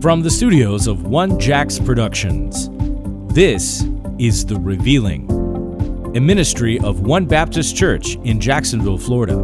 [0.00, 2.70] From the studios of One Jacks Productions,
[3.34, 3.84] this
[4.18, 5.30] is The Revealing,
[6.16, 9.34] a ministry of One Baptist Church in Jacksonville, Florida.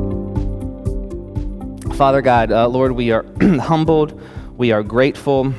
[1.95, 3.27] Father God, uh, Lord, we are
[3.61, 4.19] humbled,
[4.57, 5.53] we are grateful.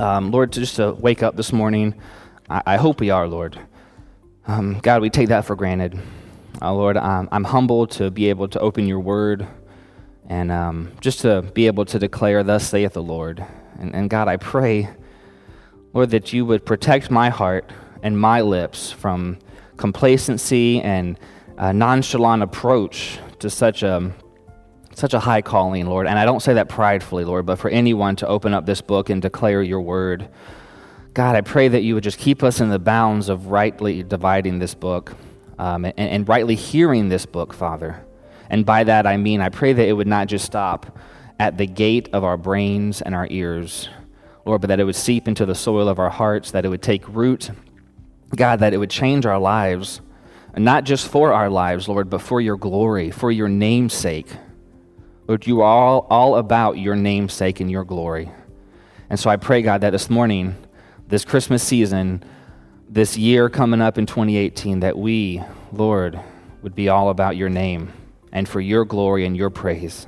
[0.00, 1.94] Um, Lord, just to wake up this morning,
[2.50, 3.56] I, I hope we are, Lord.
[4.48, 5.96] Um, God, we take that for granted.
[6.60, 9.46] Uh, Lord, I'm, I'm humbled to be able to open your word
[10.28, 13.46] and um, just to be able to declare, Thus saith the Lord.
[13.78, 14.88] And, and God, I pray,
[15.94, 17.70] Lord, that you would protect my heart
[18.02, 19.38] and my lips from
[19.76, 21.18] complacency and
[21.56, 24.12] a nonchalant approach to such a
[24.94, 26.08] such a high calling, Lord.
[26.08, 29.10] And I don't say that pridefully, Lord, but for anyone to open up this book
[29.10, 30.28] and declare your word.
[31.14, 34.58] God, I pray that you would just keep us in the bounds of rightly dividing
[34.58, 35.14] this book
[35.56, 38.04] um, and, and rightly hearing this book, Father.
[38.50, 40.98] And by that I mean, I pray that it would not just stop
[41.38, 43.88] at the gate of our brains and our ears,
[44.44, 46.82] Lord, but that it would seep into the soil of our hearts, that it would
[46.82, 47.50] take root,
[48.34, 50.00] God, that it would change our lives,
[50.56, 54.28] not just for our lives, Lord, but for your glory, for your name's sake.
[55.26, 58.30] Lord, you are all, all about your name's sake and your glory.
[59.10, 60.56] And so I pray, God, that this morning,
[61.06, 62.22] this Christmas season,
[62.88, 65.42] this year coming up in 2018, that we,
[65.72, 66.18] Lord,
[66.62, 67.92] would be all about your name
[68.32, 70.06] and for your glory and your praise.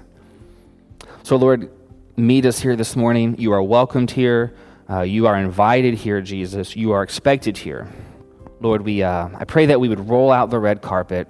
[1.23, 1.71] So, Lord,
[2.17, 3.37] meet us here this morning.
[3.39, 4.55] You are welcomed here.
[4.89, 6.75] Uh, you are invited here, Jesus.
[6.75, 7.89] You are expected here.
[8.61, 11.29] Lord, we, uh, I pray that we would roll out the red carpet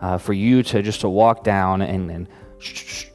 [0.00, 3.06] uh, for you to just to walk down and, and sh- sh-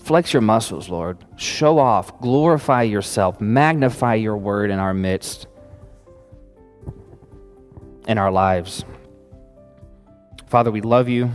[0.00, 1.18] flex your muscles, Lord.
[1.36, 5.46] Show off, glorify yourself, magnify your word in our midst,
[8.06, 8.84] in our lives.
[10.48, 11.30] Father, we love you.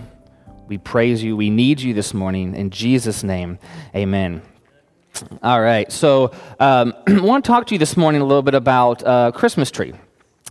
[0.67, 1.37] We praise you.
[1.37, 2.55] We need you this morning.
[2.55, 3.57] In Jesus' name,
[3.95, 4.41] amen.
[5.41, 5.91] All right.
[5.91, 9.31] So um, I want to talk to you this morning a little bit about uh,
[9.31, 9.93] Christmas tree.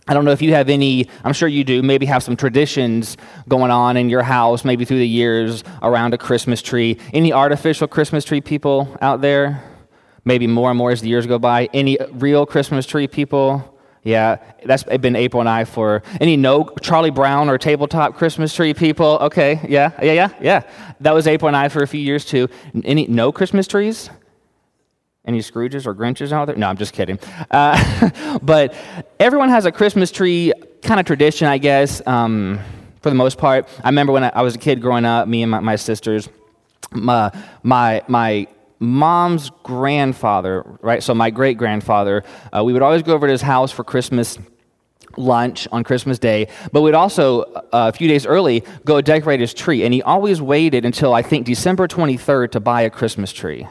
[0.09, 3.17] I don't know if you have any, I'm sure you do, maybe have some traditions
[3.49, 6.97] going on in your house, maybe through the years around a Christmas tree.
[7.13, 9.63] Any artificial Christmas tree people out there?
[10.25, 11.69] Maybe more and more as the years go by.
[11.75, 13.76] Any real Christmas tree people?
[14.07, 18.73] Yeah, that's been April and I for any no Charlie Brown or tabletop Christmas tree
[18.73, 19.19] people.
[19.21, 20.63] Okay, yeah, yeah, yeah, yeah.
[21.01, 22.49] That was April and I for a few years too.
[22.85, 24.09] Any no Christmas trees?
[25.25, 26.55] Any Scrooges or Grinches out there?
[26.55, 27.19] No, I'm just kidding.
[27.51, 28.77] Uh, but
[29.19, 30.53] everyone has a Christmas tree
[30.83, 32.61] kind of tradition, I guess, um,
[33.03, 33.69] for the most part.
[33.83, 36.29] I remember when I, I was a kid growing up, me and my, my sisters,
[36.93, 37.33] my,
[37.65, 38.47] my, my
[38.79, 41.03] mom's grandfather, right?
[41.03, 42.25] So my great grandfather,
[42.57, 44.39] uh, we would always go over to his house for Christmas
[45.17, 49.55] lunch on Christmas Day, but we'd also, uh, a few days early, go decorate his
[49.55, 49.85] tree.
[49.85, 53.67] And he always waited until I think December 23rd to buy a Christmas tree.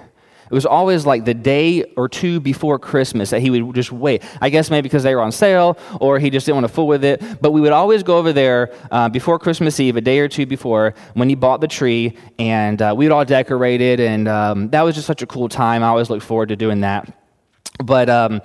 [0.45, 4.23] It was always like the day or two before Christmas that he would just wait.
[4.41, 6.87] I guess maybe because they were on sale or he just didn't want to fool
[6.87, 7.21] with it.
[7.41, 10.45] But we would always go over there uh, before Christmas Eve, a day or two
[10.45, 13.99] before, when he bought the tree, and uh, we would all decorate it.
[13.99, 15.83] And um, that was just such a cool time.
[15.83, 17.11] I always look forward to doing that.
[17.83, 18.41] But um,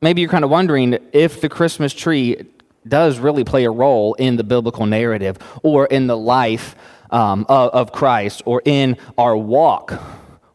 [0.00, 2.46] maybe you're kind of wondering if the Christmas tree
[2.86, 6.74] does really play a role in the biblical narrative or in the life
[7.10, 9.92] um, of, of Christ or in our walk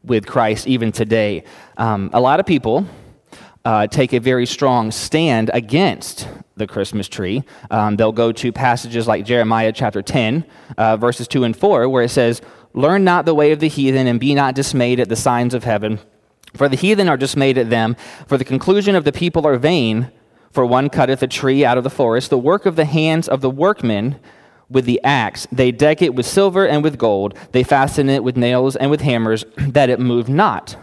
[0.10, 1.44] with Christ even today.
[1.78, 2.86] Um, a lot of people
[3.64, 6.28] uh, take a very strong stand against
[6.58, 7.44] the Christmas tree.
[7.72, 10.46] Um, they'll go to passages like Jeremiah chapter 10,
[10.78, 12.42] uh, verses 2 and 4, where it says,
[12.74, 15.64] Learn not the way of the heathen, and be not dismayed at the signs of
[15.64, 16.00] heaven.
[16.56, 17.96] For the heathen are dismayed at them,
[18.28, 20.12] for the conclusion of the people are vain.
[20.52, 23.42] For one cutteth a tree out of the forest, the work of the hands of
[23.42, 24.20] the workmen
[24.70, 25.48] with the axe.
[25.52, 27.38] They deck it with silver and with gold.
[27.52, 30.76] They fasten it with nails and with hammers, that it move not.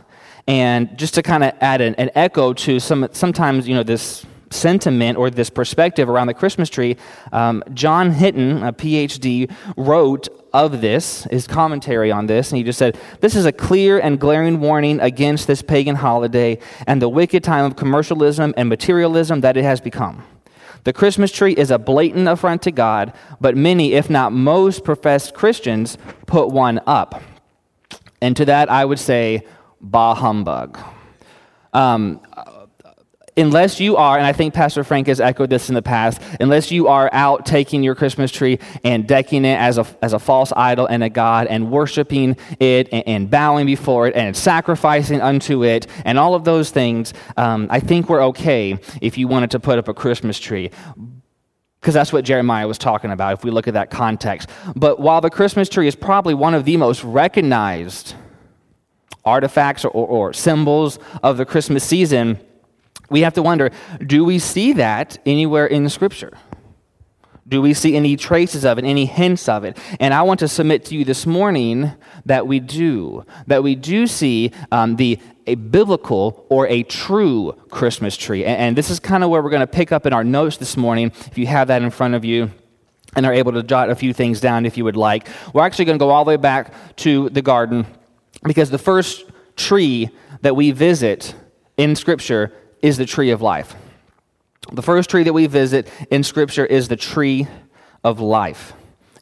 [0.49, 4.25] And just to kind of add an, an, echo to some, sometimes, you know, this
[4.51, 6.97] sentiment or this perspective around the Christmas tree,
[7.33, 12.79] um, John Hinton, a PhD, wrote of this, his commentary on this, and he just
[12.79, 17.43] said, This is a clear and glaring warning against this pagan holiday and the wicked
[17.43, 20.25] time of commercialism and materialism that it has become.
[20.85, 25.35] The Christmas tree is a blatant affront to God, but many, if not most, professed
[25.35, 27.23] Christians put one up.
[28.21, 29.45] And to that, I would say,
[29.81, 30.79] bah humbug.
[31.73, 32.21] Um,
[33.37, 36.71] unless you are, and I think Pastor Frank has echoed this in the past, unless
[36.71, 40.53] you are out taking your Christmas tree and decking it as a, as a false
[40.57, 45.65] idol and a God and worshiping it and, and bowing before it and sacrificing unto
[45.65, 49.61] it and all of those things, um, I think we're okay if you wanted to
[49.61, 50.71] put up a Christmas tree
[51.81, 54.49] because that's what Jeremiah was talking about if we look at that context.
[54.75, 58.15] But while the Christmas tree is probably one of the most recognized
[59.25, 62.41] artifacts or, or, or symbols of the Christmas season,
[63.11, 63.71] we have to wonder
[64.05, 66.33] do we see that anywhere in Scripture?
[67.49, 69.79] Do we see any traces of it, any hints of it?
[70.01, 71.93] And I want to submit to you this morning
[72.25, 73.25] that we do.
[73.47, 78.45] That we do see um, the a biblical or a true Christmas tree.
[78.45, 80.57] And, and this is kind of where we're going to pick up in our notes
[80.57, 82.51] this morning, if you have that in front of you
[83.15, 85.29] and are able to jot a few things down if you would like.
[85.55, 87.87] We're actually going to go all the way back to the garden
[88.43, 89.25] because the first
[89.55, 90.11] tree
[90.43, 91.35] that we visit
[91.77, 93.75] in Scripture is the tree of life.
[94.73, 97.47] The first tree that we visit in Scripture is the tree
[98.03, 98.73] of life.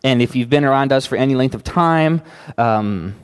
[0.02, 2.22] And if you've been around us for any length of time,
[2.58, 3.14] um,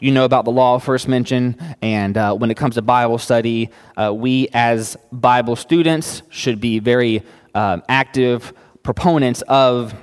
[0.00, 1.58] you know about the law first mentioned.
[1.82, 6.78] And uh, when it comes to Bible study, uh, we as Bible students should be
[6.78, 7.22] very
[7.54, 8.52] um, active
[8.82, 9.94] proponents of,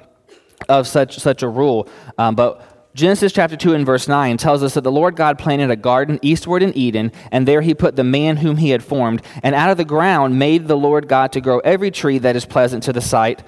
[0.67, 1.89] of such, such a rule.
[2.17, 2.69] Um, but
[2.99, 6.19] Genesis chapter 2 and verse 9 tells us that the Lord God planted a garden
[6.21, 9.21] eastward in Eden, and there he put the man whom he had formed.
[9.41, 12.45] And out of the ground made the Lord God to grow every tree that is
[12.45, 13.41] pleasant to the sight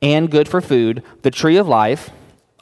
[0.00, 2.12] and good for food, the tree of life,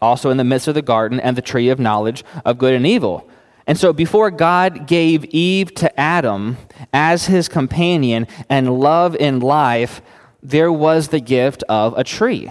[0.01, 2.89] also in the midst of the garden, and the tree of knowledge of good and
[2.89, 3.31] evil.
[3.69, 6.57] And so, before God gave Eve to Adam
[6.93, 10.03] as his companion and love in life,
[10.43, 12.51] there was the gift of a tree.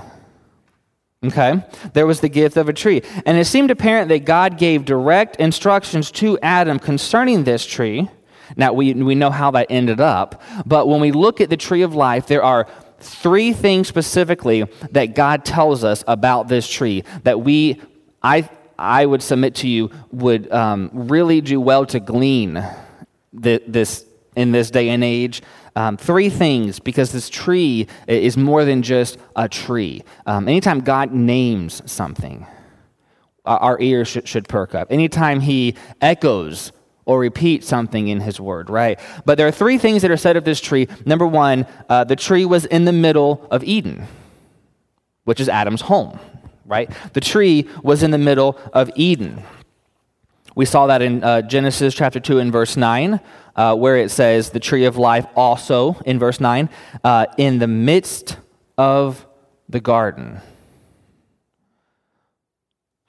[1.24, 1.64] Okay?
[1.94, 3.04] There was the gift of a tree.
[3.26, 8.10] And it seemed apparent that God gave direct instructions to Adam concerning this tree.
[8.56, 10.42] Now, we, we know how that ended up.
[10.66, 12.68] But when we look at the tree of life, there are
[13.00, 17.80] three things specifically that God tells us about this tree that we,
[18.22, 22.64] I, I would submit to you, would um, really do well to glean
[23.34, 25.42] the, this in this day and age
[25.76, 30.04] um, three things, because this tree is more than just a tree.
[30.26, 32.46] Um, anytime God names something,
[33.46, 34.92] our ears should, should perk up.
[34.92, 36.72] Anytime He echoes
[37.06, 39.00] or repeats something in His Word, right?
[39.26, 40.88] But there are three things that are said of this tree.
[41.06, 44.08] Number one, uh, the tree was in the middle of Eden,
[45.24, 46.20] which is Adam's home,
[46.66, 46.92] right?
[47.14, 49.44] The tree was in the middle of Eden.
[50.56, 53.20] We saw that in uh, Genesis chapter 2 and verse 9,
[53.56, 56.70] uh, where it says, the tree of life also, in verse 9,
[57.04, 58.38] uh, in the midst
[58.78, 59.26] of
[59.70, 60.42] the garden.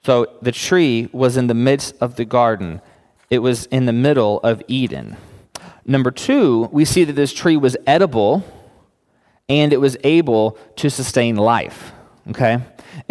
[0.03, 2.81] So the tree was in the midst of the garden,
[3.29, 5.17] it was in the middle of Eden.
[5.85, 8.43] Number two, we see that this tree was edible
[9.49, 11.91] and it was able to sustain life.
[12.29, 12.59] Okay?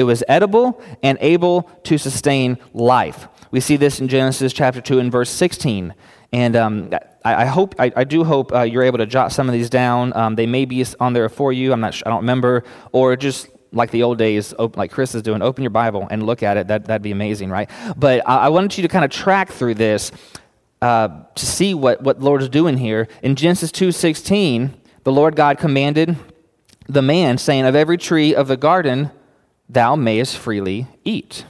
[0.02, 3.28] It was edible and able to sustain life.
[3.52, 5.94] We see this in Genesis chapter 2 and verse 16.
[6.32, 6.90] And um,
[7.24, 9.70] I, I, hope, I, I do hope uh, you're able to jot some of these
[9.70, 10.12] down.
[10.16, 11.72] Um, they may be on there for you.
[11.72, 12.64] I'm not sure, I don't remember.
[12.90, 16.42] Or just like the old days, like Chris is doing, open your Bible and look
[16.42, 16.66] at it.
[16.66, 17.70] That, that'd be amazing, right?
[17.96, 20.10] But I, I wanted you to kind of track through this
[20.80, 23.06] uh, to see what, what the Lord is doing here.
[23.22, 24.72] In Genesis 2.16,
[25.04, 26.16] the Lord God commanded
[26.88, 29.12] the man, saying, Of every tree of the garden
[29.72, 31.44] thou mayest freely eat.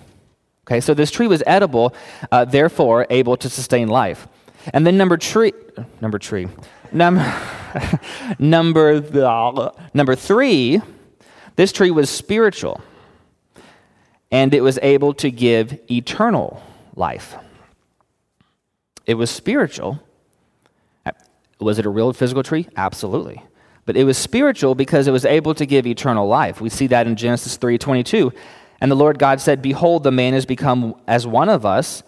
[0.66, 1.94] Okay, so this tree was edible,
[2.30, 4.28] uh, therefore able to sustain life.
[4.72, 5.52] And then number tree,
[6.00, 6.48] number tree,
[6.92, 7.34] number
[8.38, 10.80] number the, number three,
[11.56, 12.80] this tree was spiritual,
[14.30, 16.62] and it was able to give eternal
[16.94, 17.34] life.
[19.04, 20.00] It was spiritual.
[21.58, 22.68] Was it a real physical tree?
[22.76, 23.42] Absolutely.
[23.84, 26.60] But it was spiritual because it was able to give eternal life.
[26.60, 28.32] We see that in Genesis 3:22.
[28.80, 32.02] And the Lord God said, Behold, the man is become as one of us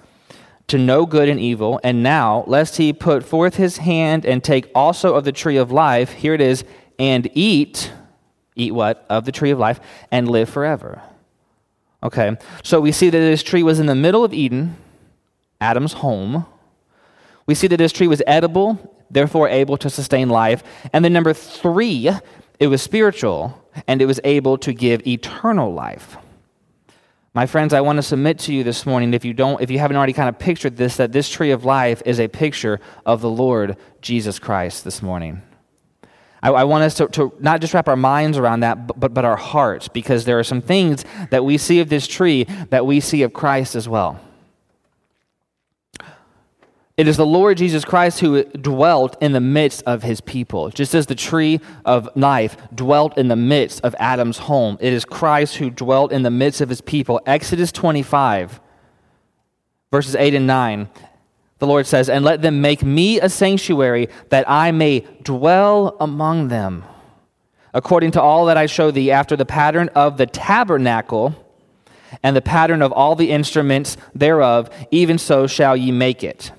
[0.67, 1.79] to know good and evil.
[1.85, 5.71] And now, lest he put forth his hand and take also of the tree of
[5.71, 6.65] life, here it is,
[6.99, 7.93] and eat,
[8.57, 9.05] eat what?
[9.09, 9.79] Of the tree of life,
[10.11, 11.03] and live forever.
[12.03, 14.77] Okay, so we see that this tree was in the middle of Eden,
[15.61, 16.45] Adam's home.
[17.47, 20.63] We see that this tree was edible, therefore able to sustain life.
[20.93, 22.11] And then number three,
[22.59, 26.17] it was spiritual, and it was able to give eternal life.
[27.35, 29.81] My friends, I want to submit to you this morning, if you don't, if you
[29.81, 33.21] haven't already kind of pictured this, that this tree of life is a picture of
[33.21, 35.43] the Lord Jesus Christ this morning.
[36.45, 39.15] I, I want us to, to, not just wrap our minds around that, but, but,
[39.15, 42.87] but our hearts, because there are some things that we see of this tree that
[42.87, 44.21] we see of Christ as well.
[46.97, 50.71] It is the Lord Jesus Christ who dwelt in the midst of his people.
[50.71, 55.05] Just as the tree of life dwelt in the midst of Adam's home, it is
[55.05, 57.21] Christ who dwelt in the midst of his people.
[57.27, 58.61] Exodus 25,
[59.91, 60.89] verses 8 and 9.
[61.59, 66.47] The Lord says, And let them make me a sanctuary that I may dwell among
[66.47, 66.85] them,
[67.73, 71.35] according to all that I show thee, after the pattern of the tabernacle
[72.23, 76.53] and the pattern of all the instruments thereof, even so shall ye make it.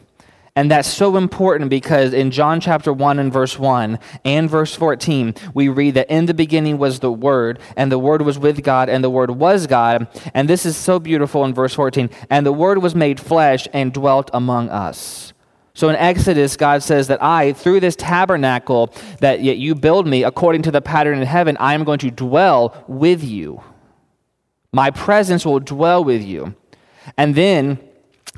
[0.57, 5.35] And that's so important because in John chapter 1 and verse 1 and verse 14,
[5.53, 8.88] we read that in the beginning was the Word, and the Word was with God,
[8.88, 10.07] and the Word was God.
[10.33, 12.09] And this is so beautiful in verse 14.
[12.29, 15.33] And the Word was made flesh and dwelt among us.
[15.74, 20.24] So in Exodus, God says that I, through this tabernacle that yet you build me
[20.24, 23.62] according to the pattern in heaven, I am going to dwell with you.
[24.71, 26.55] My presence will dwell with you.
[27.17, 27.77] And then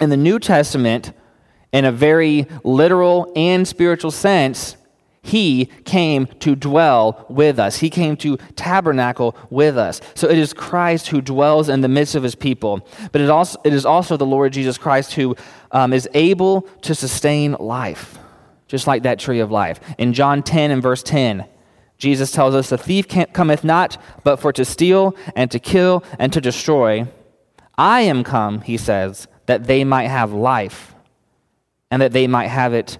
[0.02, 1.14] in the New Testament,
[1.72, 4.78] in a very literal and spiritual sense,
[5.22, 7.78] he came to dwell with us.
[7.78, 10.00] He came to tabernacle with us.
[10.16, 12.88] So it is Christ who dwells in the midst of his people.
[13.12, 15.36] But it, also, it is also the Lord Jesus Christ who
[15.72, 18.18] um, is able to sustain life,
[18.68, 19.82] just like that tree of life.
[19.98, 21.46] In John 10 and verse 10,
[21.98, 26.32] Jesus tells us, The thief cometh not but for to steal and to kill and
[26.32, 27.06] to destroy.
[27.78, 30.94] I am come, he says, that they might have life
[31.92, 32.98] and that they might have it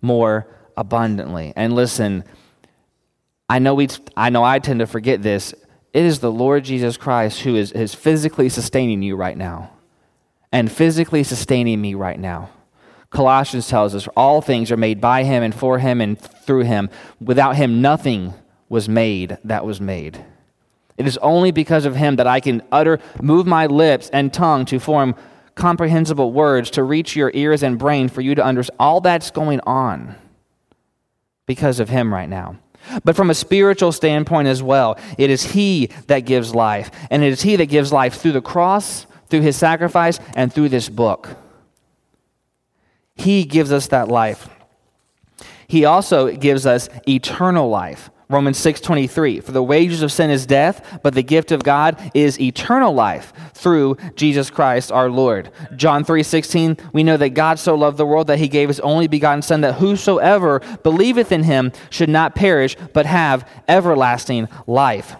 [0.00, 1.52] more abundantly.
[1.56, 2.24] And listen,
[3.48, 5.54] I know, we, I know I tend to forget this.
[5.92, 9.72] It is the Lord Jesus Christ who is, is physically sustaining you right now
[10.52, 12.50] and physically sustaining me right now.
[13.10, 16.90] Colossians tells us all things are made by him and for him and through him.
[17.20, 18.34] Without him, nothing
[18.68, 20.22] was made that was made.
[20.98, 24.66] It is only because of him that I can utter, move my lips and tongue
[24.66, 25.14] to form
[25.58, 29.60] comprehensible words to reach your ears and brain for you to understand all that's going
[29.60, 30.14] on
[31.46, 32.56] because of him right now.
[33.04, 36.90] But from a spiritual standpoint as well, it is he that gives life.
[37.10, 40.70] And it is he that gives life through the cross, through his sacrifice, and through
[40.70, 41.36] this book.
[43.14, 44.48] He gives us that life.
[45.66, 48.10] He also gives us eternal life.
[48.30, 52.38] Romans 6:23 For the wages of sin is death, but the gift of God is
[52.38, 55.50] eternal life through Jesus Christ our Lord.
[55.76, 59.08] John 3:16 We know that God so loved the world that he gave his only
[59.08, 65.16] begotten son that whosoever believeth in him should not perish but have everlasting life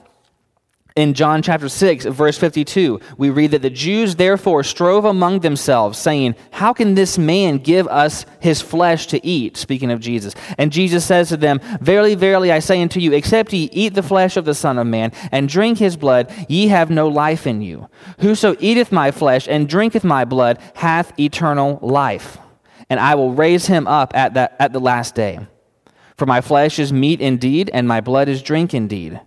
[0.98, 5.96] in John chapter 6, verse 52, we read that the Jews therefore strove among themselves,
[5.96, 9.56] saying, How can this man give us his flesh to eat?
[9.56, 10.34] Speaking of Jesus.
[10.58, 14.02] And Jesus says to them, Verily, verily, I say unto you, except ye eat the
[14.02, 17.62] flesh of the Son of Man and drink his blood, ye have no life in
[17.62, 17.88] you.
[18.18, 22.38] Whoso eateth my flesh and drinketh my blood hath eternal life,
[22.90, 25.46] and I will raise him up at, that, at the last day.
[26.16, 29.20] For my flesh is meat indeed, and my blood is drink indeed.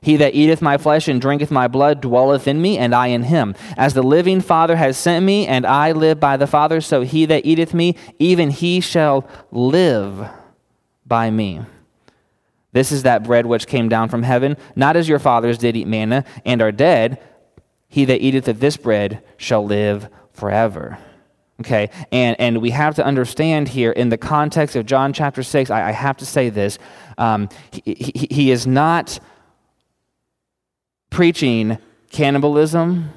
[0.00, 3.24] He that eateth my flesh and drinketh my blood dwelleth in me, and I in
[3.24, 3.54] him.
[3.76, 7.26] As the living Father has sent me, and I live by the Father, so he
[7.26, 10.28] that eateth me, even he shall live
[11.06, 11.60] by me.
[12.72, 15.88] This is that bread which came down from heaven, not as your fathers did eat
[15.88, 17.20] manna and are dead.
[17.88, 20.98] He that eateth of this bread shall live forever.
[21.60, 25.70] Okay, and, and we have to understand here in the context of John chapter 6,
[25.70, 26.78] I, I have to say this.
[27.16, 29.18] Um, he, he, he is not
[31.10, 31.78] preaching
[32.10, 33.10] cannibalism.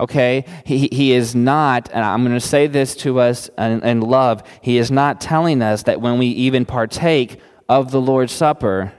[0.00, 0.44] Okay?
[0.64, 4.42] He, he is not, and I'm going to say this to us in, in love,
[4.60, 8.92] he is not telling us that when we even partake of the Lord's Supper,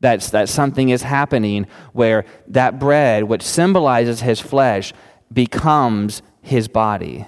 [0.00, 4.92] that's, that something is happening where that bread, which symbolizes his flesh,
[5.32, 7.24] becomes his body.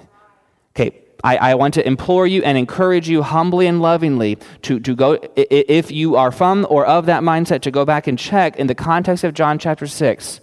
[0.73, 4.95] Okay, I, I, want to implore you and encourage you humbly and lovingly to, to
[4.95, 8.67] go, if you are from or of that mindset, to go back and check in
[8.67, 10.41] the context of John chapter 6.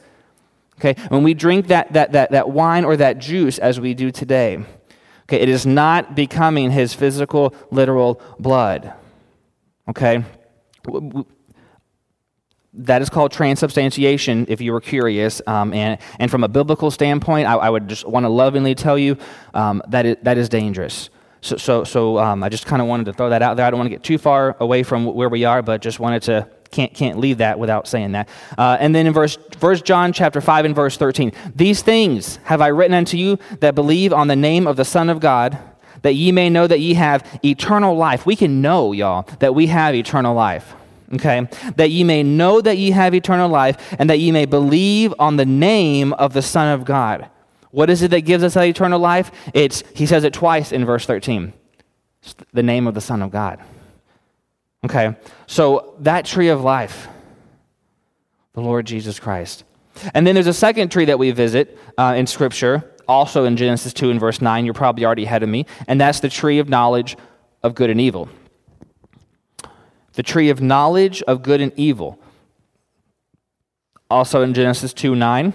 [0.80, 4.10] Okay, when we drink that, that, that, that wine or that juice as we do
[4.12, 4.66] today,
[5.30, 8.92] okay, it is not becoming his physical, literal blood.
[9.88, 10.26] Okay?
[12.74, 15.42] That is called transubstantiation, if you were curious.
[15.46, 18.98] Um, and, and from a biblical standpoint, I, I would just want to lovingly tell
[18.98, 19.18] you
[19.54, 21.10] um, that, it, that is dangerous.
[21.42, 23.66] So, so, so um, I just kind of wanted to throw that out there.
[23.66, 26.24] I don't want to get too far away from where we are, but just wanted
[26.24, 28.30] to can't, can't leave that without saying that.
[28.58, 32.62] Uh, and then in verse, verse John chapter 5 and verse 13, these things have
[32.62, 35.58] I written unto you that believe on the name of the Son of God,
[36.04, 38.26] that ye may know that ye have eternal life.
[38.26, 40.76] We can know, y'all, that we have eternal life
[41.14, 41.48] okay?
[41.76, 45.38] That ye may know that ye have eternal life, and that ye may believe on
[45.38, 47.30] the name of the Son of God.
[47.72, 49.32] What is it that gives us that eternal life?
[49.54, 51.54] It's, he says it twice in verse 13.
[52.22, 53.60] It's the name of the Son of God.
[54.86, 55.16] Okay?
[55.48, 57.08] So that tree of life,
[58.54, 59.64] the Lord Jesus Christ.
[60.14, 63.94] And then there's a second tree that we visit uh, in Scripture, also in Genesis
[63.94, 64.66] 2 and verse 9.
[64.66, 65.66] You're probably already ahead of me.
[65.88, 67.18] And that's the tree of knowledge
[67.64, 68.30] of good and evil
[70.14, 72.20] the tree of knowledge of good and evil.
[74.10, 75.54] Also in Genesis 2 9.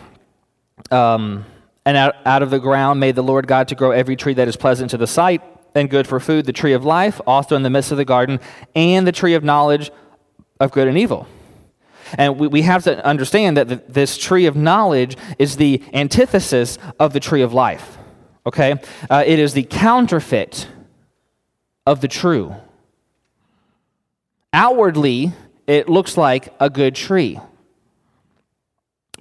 [0.91, 1.45] Um,
[1.85, 4.49] and out, out of the ground made the Lord God to grow every tree that
[4.49, 5.41] is pleasant to the sight
[5.75, 8.41] and good for food, the tree of life, also in the midst of the garden,
[8.75, 9.91] and the tree of knowledge
[10.59, 11.29] of good and evil.
[12.15, 16.79] And we, we have to understand that the, this tree of knowledge is the antithesis
[16.99, 17.99] of the tree of life.
[18.47, 18.77] Okay?
[19.11, 20.69] Uh, it is the counterfeit
[21.87, 22.55] of the true.
[24.57, 25.33] Outwardly,
[25.67, 27.39] it looks like a good tree.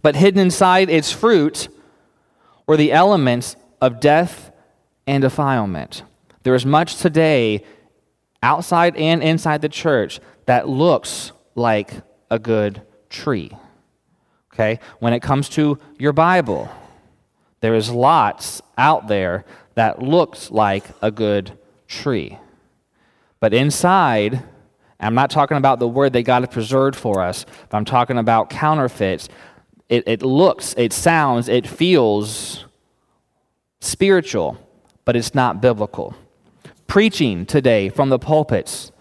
[0.02, 1.68] But hidden inside its fruit
[2.66, 4.54] were the elements of death
[5.06, 6.04] and defilement.
[6.44, 7.66] There is much today,
[8.42, 11.92] outside and inside the church, that looks like
[12.32, 13.52] a good tree.
[14.54, 14.80] Okay?
[15.00, 16.72] When it comes to your Bible,
[17.60, 22.40] there is lots out there that looks like a good tree.
[23.42, 24.42] But inside,
[25.06, 28.18] I'm not talking about the word that God has preserved for us, but I'm talking
[28.18, 29.30] about counterfeits.
[29.90, 32.66] It, it looks, it sounds, it feels
[33.80, 34.58] spiritual,
[35.06, 36.16] but it's not biblical.
[36.88, 38.92] Preaching today from the pulpits,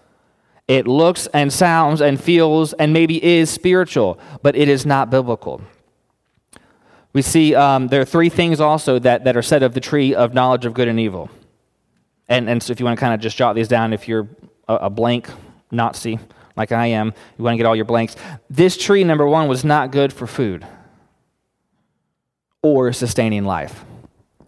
[0.67, 5.61] it looks and sounds and feels and maybe is spiritual, but it is not biblical.
[7.13, 10.13] We see um, there are three things also that, that are said of the tree
[10.13, 11.29] of knowledge of good and evil.
[12.27, 14.27] And, and so if you want to kind of just jot these down, if you're
[14.67, 15.29] a, a blank
[15.75, 16.19] Nazi
[16.55, 18.15] like I am, you want to get all your blanks.
[18.49, 20.65] This tree, number one, was not good for food
[22.61, 23.83] or sustaining life.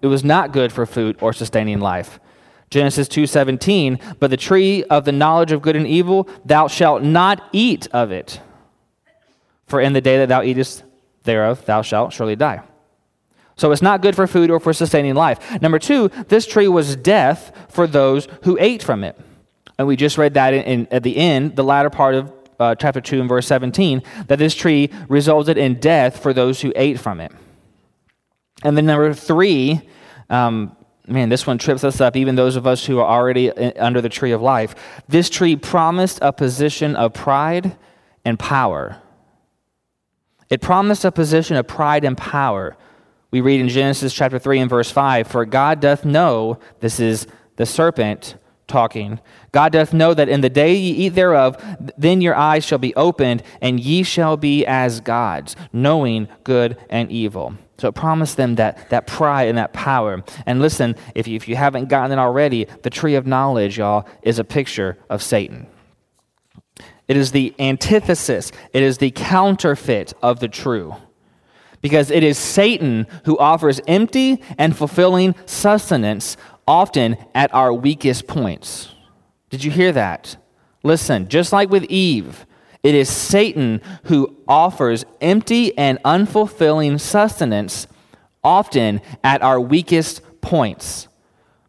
[0.01, 2.19] It was not good for food or sustaining life.
[2.69, 7.43] Genesis 2:17, but the tree of the knowledge of good and evil, thou shalt not
[7.51, 8.41] eat of it.
[9.65, 10.84] For in the day that thou eatest
[11.24, 12.62] thereof, thou shalt surely die.
[13.55, 15.62] So it's not good for food or for sustaining life.
[15.62, 19.17] Number two, this tree was death for those who ate from it.
[19.77, 22.75] And we just read that in, in at the end, the latter part of uh,
[22.75, 27.00] chapter 2 and verse 17, that this tree resulted in death for those who ate
[27.00, 27.31] from it.
[28.63, 29.81] And then number three,
[30.29, 30.75] um,
[31.07, 34.10] man, this one trips us up, even those of us who are already under the
[34.10, 34.75] tree of life.
[35.07, 37.78] This tree promised a position of pride
[38.25, 39.02] and power.
[40.49, 42.75] It promised a position of pride and power.
[43.30, 47.28] We read in Genesis chapter 3 and verse 5 For God doth know, this is
[47.58, 48.36] the serpent
[48.67, 49.19] talking,
[49.51, 51.56] God doth know that in the day ye eat thereof,
[51.97, 57.12] then your eyes shall be opened, and ye shall be as gods, knowing good and
[57.12, 57.56] evil.
[57.77, 60.23] So it promised them that, that pride and that power.
[60.45, 64.08] And listen, if you, if you haven't gotten it already, the tree of knowledge, y'all,
[64.23, 65.67] is a picture of Satan.
[67.08, 70.95] It is the antithesis, it is the counterfeit of the true.
[71.80, 76.36] Because it is Satan who offers empty and fulfilling sustenance,
[76.67, 78.93] often at our weakest points.
[79.49, 80.36] Did you hear that?
[80.84, 82.45] Listen, just like with Eve,
[82.84, 87.88] it is Satan who offers empty and unfulfilling sustenance,
[88.43, 91.08] often at our weakest points.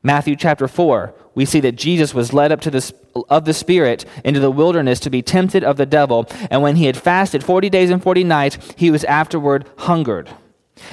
[0.03, 2.93] Matthew chapter 4, we see that Jesus was led up to the,
[3.29, 6.27] of the Spirit into the wilderness to be tempted of the devil.
[6.51, 10.31] And when he had fasted 40 days and 40 nights, he was afterward hungered.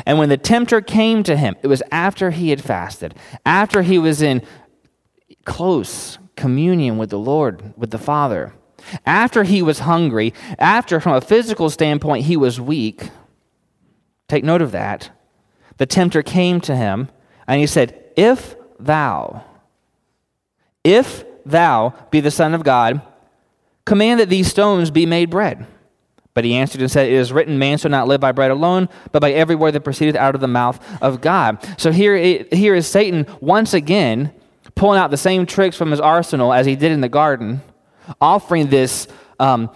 [0.05, 3.97] And when the tempter came to him, it was after he had fasted, after he
[3.99, 4.41] was in
[5.45, 8.53] close communion with the Lord, with the Father.
[9.05, 13.09] After he was hungry, after from a physical standpoint he was weak,
[14.27, 15.09] take note of that.
[15.77, 17.09] The tempter came to him
[17.47, 19.43] and he said, If thou,
[20.83, 23.01] if thou be the Son of God,
[23.85, 25.65] command that these stones be made bread.
[26.35, 28.89] But he answered and said, It is written, Man shall not live by bread alone,
[29.11, 31.57] but by every word that proceedeth out of the mouth of God.
[31.79, 32.15] So here,
[32.51, 34.31] here is Satan once again
[34.75, 37.61] pulling out the same tricks from his arsenal as he did in the garden,
[38.19, 39.07] offering this
[39.39, 39.71] um,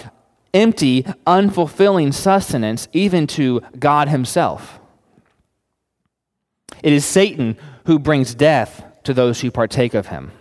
[0.54, 4.80] empty, unfulfilling sustenance even to God himself.
[6.84, 10.34] It is Satan who brings death to those who partake of him.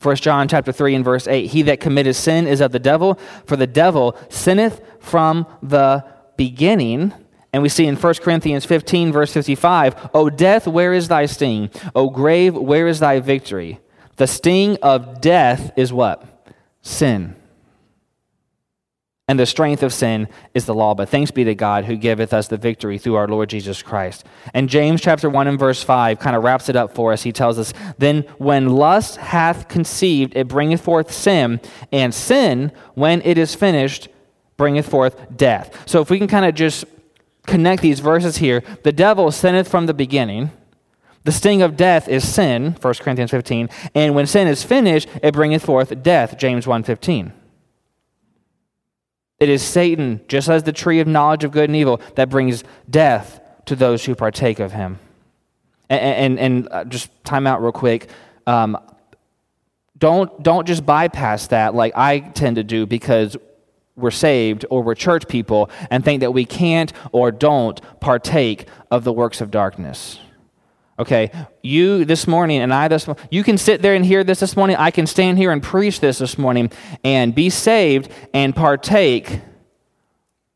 [0.00, 3.18] 1 John chapter 3 and verse 8 He that committeth sin is of the devil,
[3.46, 6.04] for the devil sinneth from the
[6.36, 7.12] beginning.
[7.52, 11.70] And we see in 1 Corinthians 15, verse 55, O death, where is thy sting?
[11.94, 13.80] O grave, where is thy victory?
[14.16, 16.24] The sting of death is what?
[16.82, 17.34] Sin.
[19.28, 20.94] And the strength of sin is the law.
[20.94, 24.24] But thanks be to God who giveth us the victory through our Lord Jesus Christ.
[24.54, 27.22] And James chapter 1 and verse 5 kind of wraps it up for us.
[27.22, 31.60] He tells us, Then when lust hath conceived, it bringeth forth sin,
[31.92, 34.08] and sin, when it is finished,
[34.56, 35.86] bringeth forth death.
[35.86, 36.86] So if we can kind of just
[37.46, 40.50] connect these verses here, the devil sinneth from the beginning.
[41.24, 45.34] The sting of death is sin, 1 Corinthians 15, and when sin is finished, it
[45.34, 47.32] bringeth forth death, James 1:15.
[49.40, 52.64] It is Satan, just as the tree of knowledge of good and evil, that brings
[52.90, 54.98] death to those who partake of him.
[55.88, 58.08] And, and, and uh, just time out real quick.
[58.46, 58.76] Um,
[59.96, 63.36] don't, don't just bypass that like I tend to do because
[63.96, 69.04] we're saved or we're church people and think that we can't or don't partake of
[69.04, 70.18] the works of darkness.
[70.98, 71.30] Okay,
[71.62, 74.56] you this morning and I this morning, you can sit there and hear this this
[74.56, 74.76] morning.
[74.76, 76.72] I can stand here and preach this this morning
[77.04, 79.40] and be saved and partake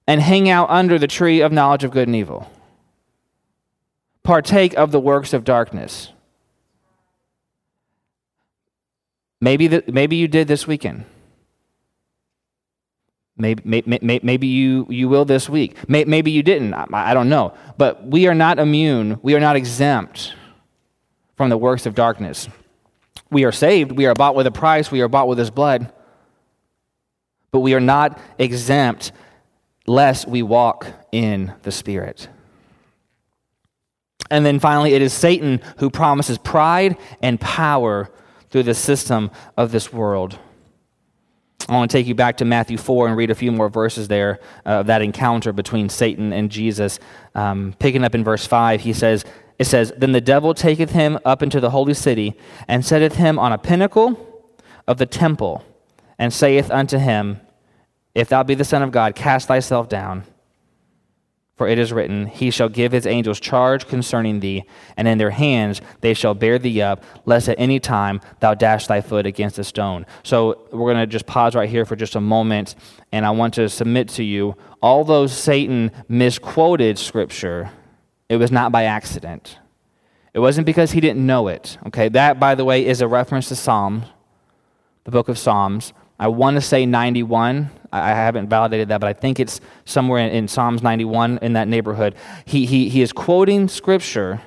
[0.08, 2.50] and hang out under the tree of knowledge of good and evil.
[4.24, 6.08] Partake of the works of darkness.
[9.40, 11.04] Maybe, the, maybe you did this weekend.
[13.36, 15.76] Maybe, maybe, maybe you, you will this week.
[15.88, 16.74] Maybe you didn't.
[16.74, 17.54] I don't know.
[17.78, 19.18] But we are not immune.
[19.22, 20.34] We are not exempt
[21.36, 22.48] from the works of darkness.
[23.30, 23.92] We are saved.
[23.92, 24.90] We are bought with a price.
[24.90, 25.90] We are bought with his blood.
[27.50, 29.12] But we are not exempt
[29.86, 32.28] lest we walk in the Spirit.
[34.30, 38.10] And then finally, it is Satan who promises pride and power
[38.50, 40.38] through the system of this world.
[41.68, 44.08] I want to take you back to Matthew 4 and read a few more verses
[44.08, 46.98] there of that encounter between Satan and Jesus.
[47.34, 49.24] Um, picking up in verse 5, he says,
[49.58, 52.34] It says, Then the devil taketh him up into the holy city,
[52.66, 54.18] and setteth him on a pinnacle
[54.88, 55.64] of the temple,
[56.18, 57.40] and saith unto him,
[58.14, 60.24] If thou be the Son of God, cast thyself down.
[61.62, 64.64] For it is written, He shall give his angels charge concerning thee,
[64.96, 68.88] and in their hands they shall bear thee up, lest at any time thou dash
[68.88, 70.04] thy foot against a stone.
[70.24, 72.74] So we're going to just pause right here for just a moment,
[73.12, 77.70] and I want to submit to you although Satan misquoted Scripture,
[78.28, 79.58] it was not by accident.
[80.34, 81.78] It wasn't because he didn't know it.
[81.86, 84.06] Okay, that, by the way, is a reference to Psalms,
[85.04, 85.92] the book of Psalms.
[86.18, 87.70] I want to say 91.
[87.92, 91.68] I haven't validated that, but I think it's somewhere in, in Psalms 91 in that
[91.68, 92.14] neighborhood.
[92.46, 94.40] He, he, he is quoting scripture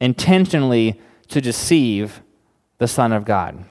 [0.00, 2.22] intentionally to deceive
[2.78, 3.64] the Son of God.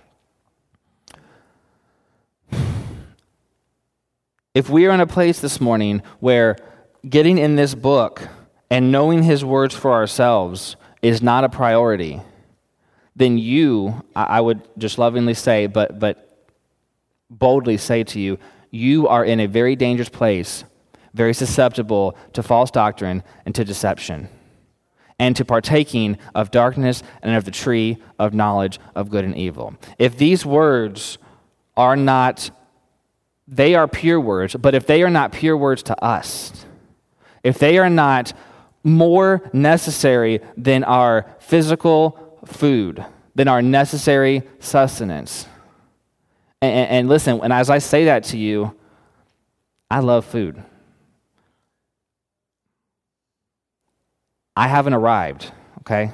[4.54, 6.58] If we are in a place this morning where
[7.08, 8.28] getting in this book
[8.70, 12.22] and knowing his words for ourselves is not a priority,
[13.16, 16.27] then you, I would just lovingly say, but, but
[17.30, 18.38] boldly say to you,
[18.72, 20.64] you are in a very dangerous place,
[21.14, 24.30] very susceptible to false doctrine and to deception,
[25.20, 29.76] and to partaking of darkness and of the tree of knowledge of good and evil.
[29.98, 31.18] If these words
[31.76, 32.52] are not,
[33.48, 36.66] they are pure words, but if they are not pure words to us,
[37.44, 38.34] if they are not
[38.84, 43.04] more necessary than our physical food,
[43.36, 45.48] than our necessary sustenance,
[46.62, 48.76] and, and listen, and as I say that to you,
[49.90, 50.64] I love food.
[54.56, 56.12] I haven't arrived, okay?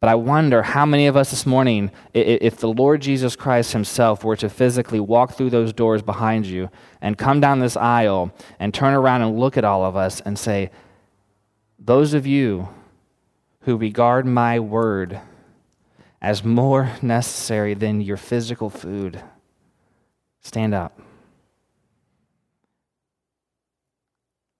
[0.00, 4.24] But I wonder how many of us this morning, if the Lord Jesus Christ Himself
[4.24, 6.68] were to physically walk through those doors behind you
[7.00, 10.38] and come down this aisle and turn around and look at all of us and
[10.38, 10.70] say,
[11.78, 12.68] Those of you
[13.60, 15.20] who regard my word
[16.20, 19.22] as more necessary than your physical food.
[20.40, 21.00] Stand up.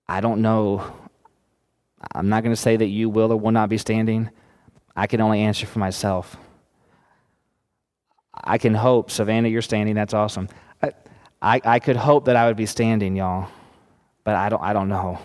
[0.08, 0.92] I don't know.
[2.14, 4.30] I'm not going to say that you will or will not be standing.
[4.94, 6.36] I can only answer for myself.
[8.32, 9.94] I can hope, Savannah, you're standing.
[9.94, 10.48] That's awesome.
[10.82, 10.92] I,
[11.40, 13.48] I, I could hope that I would be standing, y'all,
[14.24, 15.18] but I don't, I don't know.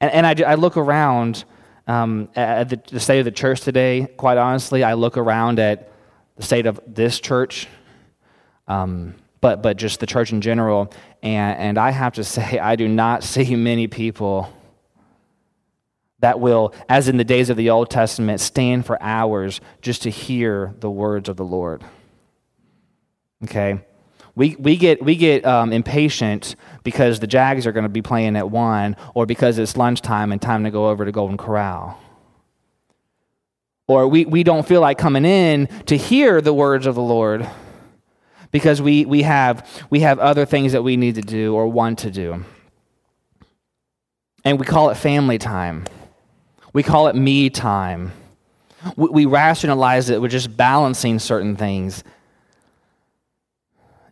[0.00, 1.44] And, and I, I look around
[1.86, 5.92] um, at the, the state of the church today, quite honestly, I look around at
[6.36, 7.68] the state of this church,
[8.68, 12.76] um, but, but just the church in general, and, and I have to say, I
[12.76, 14.52] do not see many people
[16.20, 20.10] that will, as in the days of the Old Testament, stand for hours just to
[20.10, 21.82] hear the words of the Lord.
[23.44, 23.80] Okay?
[24.34, 28.36] We, we get, we get um, impatient because the Jags are going to be playing
[28.36, 32.00] at 1 or because it's lunchtime and time to go over to Golden Corral.
[33.86, 37.48] Or we, we don't feel like coming in to hear the words of the Lord
[38.52, 41.98] because we, we, have, we have other things that we need to do or want
[42.00, 42.44] to do.
[44.44, 45.86] And we call it family time.
[46.72, 48.12] We call it me time.
[48.96, 52.04] We, we rationalize it with just balancing certain things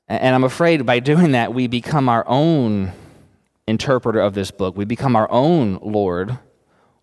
[0.09, 2.93] and I'm afraid by doing that, we become our own
[3.67, 4.77] interpreter of this book.
[4.77, 6.39] We become our own Lord.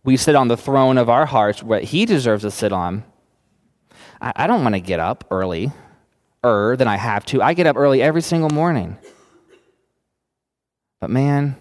[0.04, 3.04] We sit on the throne of our hearts, what He deserves to sit on.
[4.20, 5.72] I, don't want to get up early,
[6.44, 7.42] er, than I have to.
[7.42, 8.98] I get up early every single morning.
[11.00, 11.58] But man,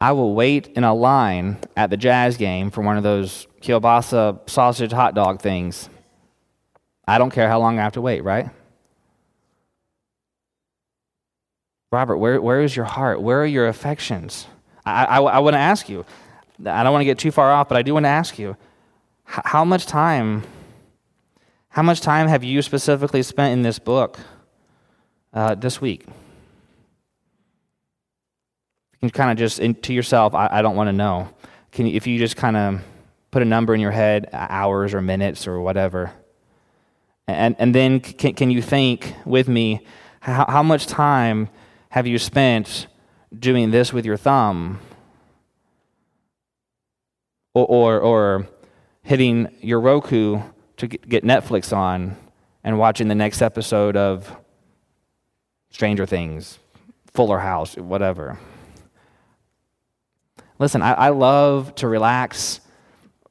[0.00, 4.48] I will wait in a line at the Jags game for one of those kielbasa
[4.50, 5.88] sausage hot dog things.
[7.06, 8.50] I don't care how long I have to wait, right?
[11.94, 13.22] Robert, where, where is your heart?
[13.22, 14.48] Where are your affections?
[14.84, 16.04] I, I, I want to ask you.
[16.66, 18.56] I don't want to get too far off, but I do want to ask you
[19.24, 20.42] how much time
[21.68, 24.18] how much time have you specifically spent in this book
[25.32, 26.04] uh, this week
[28.92, 31.28] you can kind of just in, to yourself I, I don't want to know
[31.72, 32.82] can if you just kind of
[33.30, 36.12] put a number in your head hours or minutes or whatever
[37.26, 39.86] and, and then can, can you think with me
[40.20, 41.48] how, how much time
[41.94, 42.88] have you spent
[43.38, 44.80] doing this with your thumb?
[47.54, 48.48] Or, or, or
[49.02, 50.40] hitting your Roku
[50.78, 52.16] to get Netflix on
[52.64, 54.36] and watching the next episode of
[55.70, 56.58] Stranger Things,
[57.12, 58.40] Fuller House, whatever.
[60.58, 62.60] Listen, I, I love to relax,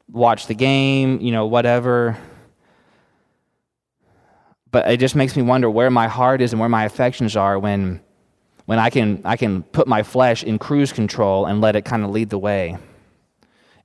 [0.10, 2.17] watch the game, you know, whatever.
[4.71, 7.60] But it just makes me wonder where my heart is and where my affections are
[7.60, 7.99] when
[8.65, 12.04] when I can, I can put my flesh in cruise control and let it kind
[12.04, 12.78] of lead the way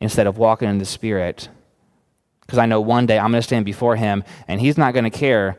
[0.01, 1.49] instead of walking in the Spirit.
[2.41, 5.05] Because I know one day I'm going to stand before Him and He's not going
[5.05, 5.59] to care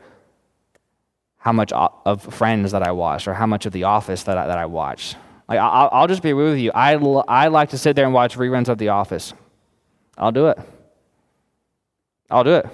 [1.36, 4.46] how much of friends that I watch or how much of The Office that I,
[4.46, 5.16] that I watch.
[5.48, 6.70] Like, I'll, I'll just be real with you.
[6.72, 9.32] I, I like to sit there and watch reruns of The Office.
[10.16, 10.58] I'll do it.
[12.30, 12.66] I'll do it.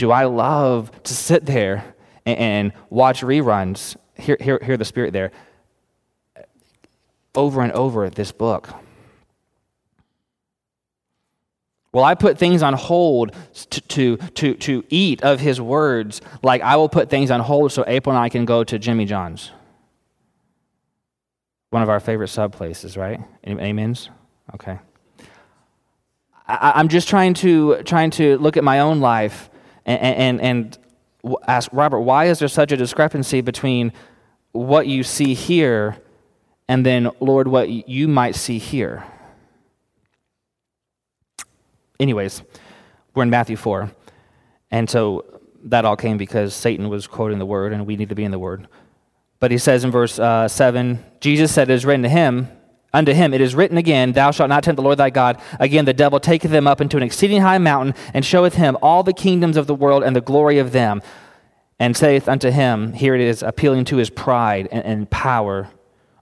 [0.00, 5.12] Do I love to sit there and, and watch reruns, hear, hear, hear the Spirit
[5.12, 5.30] there,
[7.34, 8.70] over and over this book?
[11.92, 13.36] Will I put things on hold
[13.68, 17.70] to, to, to, to eat of his words like I will put things on hold
[17.70, 19.50] so April and I can go to Jimmy John's?
[21.68, 23.20] One of our favorite sub places, right?
[23.46, 24.08] Amens?
[24.54, 24.78] Okay.
[26.46, 29.49] I, am just trying to, trying to look at my own life
[29.86, 30.78] and, and, and
[31.46, 33.92] ask Robert, why is there such a discrepancy between
[34.52, 35.96] what you see here
[36.68, 39.04] and then, Lord, what you might see here?
[41.98, 42.42] Anyways,
[43.14, 43.90] we're in Matthew 4.
[44.70, 48.14] And so that all came because Satan was quoting the word, and we need to
[48.14, 48.68] be in the word.
[49.40, 52.48] But he says in verse uh, 7 Jesus said, It is written to him,
[52.92, 55.40] Unto him it is written again, Thou shalt not tempt the Lord thy God.
[55.60, 59.02] Again, the devil taketh them up into an exceeding high mountain, and showeth him all
[59.02, 61.00] the kingdoms of the world and the glory of them,
[61.78, 65.68] and saith unto him, Here it is, appealing to his pride and, and power,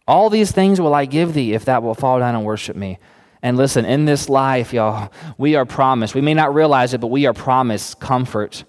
[0.07, 2.99] All these things will I give thee, if thou wilt fall down and worship me.
[3.43, 7.07] And listen, in this life, y'all, we are promised, we may not realize it, but
[7.07, 8.65] we are promised comfort.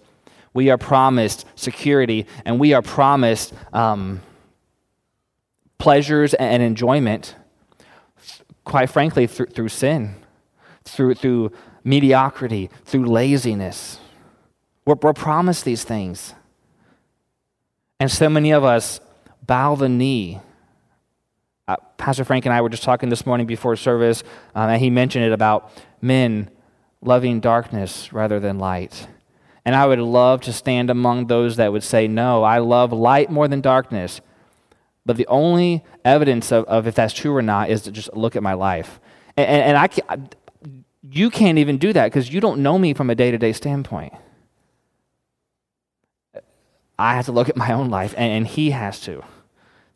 [0.53, 4.21] We are promised security, and we are promised um,
[5.77, 7.35] pleasures and enjoyment
[8.69, 10.15] quite frankly, through, through sin,
[10.85, 11.51] through, through
[11.83, 13.99] mediocrity, through laziness.
[14.85, 16.35] We're, we're promised these things.
[17.99, 19.01] And so many of us
[19.45, 20.39] bow the knee.
[21.67, 24.91] Uh, Pastor Frank and I were just talking this morning before service, um, and he
[24.91, 26.51] mentioned it about men
[27.01, 29.07] loving darkness rather than light.
[29.65, 33.31] And I would love to stand among those that would say, No, I love light
[33.31, 34.21] more than darkness.
[35.09, 38.35] But the only evidence of, of if that's true or not is to just look
[38.35, 38.99] at my life.
[39.35, 39.89] And, and, I,
[41.09, 43.51] you can't even do that because you don't know me from a day to day
[43.51, 44.13] standpoint.
[46.99, 49.23] I have to look at my own life, and, and he has to.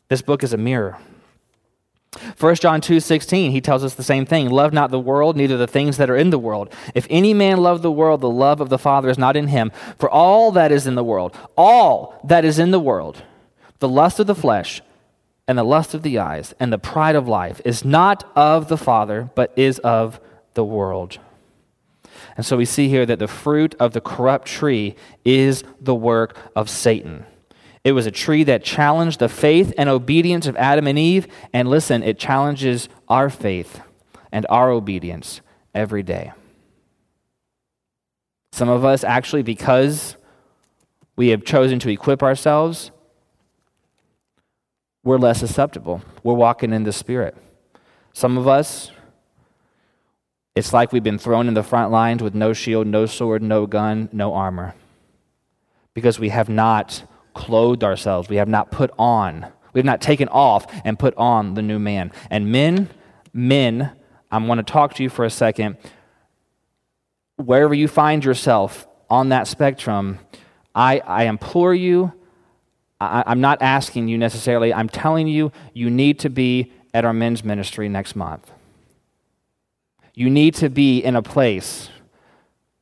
[0.08, 0.98] This book is a mirror.
[2.36, 4.50] 1 John 2:16 he tells us the same thing.
[4.50, 6.74] Love not the world, neither the things that are in the world.
[6.92, 9.70] If any man love the world, the love of the Father is not in him.
[9.96, 13.22] For all that is in the world, all that is in the world,
[13.78, 14.82] the lust of the flesh,
[15.46, 18.78] and the lust of the eyes and the pride of life is not of the
[18.78, 20.20] Father, but is of
[20.54, 21.18] the world.
[22.36, 26.36] And so we see here that the fruit of the corrupt tree is the work
[26.56, 27.26] of Satan.
[27.84, 31.28] It was a tree that challenged the faith and obedience of Adam and Eve.
[31.52, 33.80] And listen, it challenges our faith
[34.32, 35.42] and our obedience
[35.74, 36.32] every day.
[38.52, 40.16] Some of us, actually, because
[41.16, 42.90] we have chosen to equip ourselves
[45.04, 46.02] we're less susceptible.
[46.22, 47.36] We're walking in the Spirit.
[48.14, 48.90] Some of us,
[50.54, 53.66] it's like we've been thrown in the front lines with no shield, no sword, no
[53.66, 54.74] gun, no armor.
[55.92, 60.28] Because we have not clothed ourselves, we have not put on, we have not taken
[60.28, 62.10] off and put on the new man.
[62.30, 62.88] And men,
[63.32, 63.92] men,
[64.30, 65.76] I want to talk to you for a second.
[67.36, 70.20] Wherever you find yourself on that spectrum,
[70.74, 72.12] I, I implore you
[73.00, 77.12] I, am not asking you necessarily, I'm telling you, you need to be at our
[77.12, 78.50] men's ministry next month.
[80.14, 81.90] You need to be in a place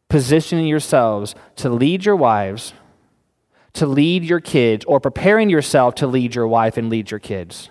[0.09, 2.75] positioning yourselves to lead your wives,
[3.73, 7.71] to lead your kids, or preparing yourself to lead your wife and lead your kids.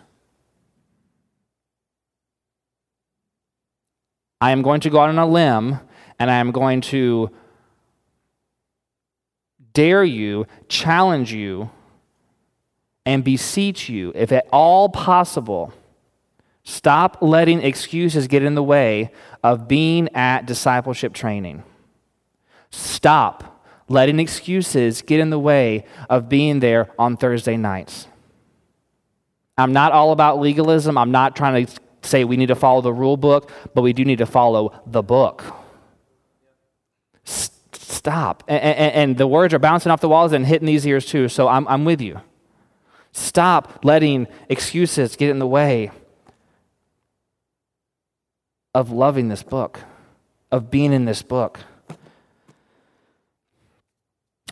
[4.41, 5.79] I am going to go out on a limb
[6.17, 7.29] and I am going to
[9.73, 11.69] dare you, challenge you,
[13.05, 15.73] and beseech you, if at all possible,
[16.63, 19.11] stop letting excuses get in the way
[19.43, 21.63] of being at discipleship training.
[22.69, 28.07] Stop letting excuses get in the way of being there on Thursday nights.
[29.57, 30.97] I'm not all about legalism.
[30.97, 34.05] I'm not trying to say we need to follow the rule book, but we do
[34.05, 35.43] need to follow the book.
[37.27, 38.43] S- stop.
[38.47, 41.27] And, and, and, the words are bouncing off the walls and hitting these ears too,
[41.27, 42.19] so I'm, I'm with you.
[43.11, 45.91] Stop letting excuses get in the way
[48.73, 49.81] of loving this book,
[50.51, 51.59] of being in this book.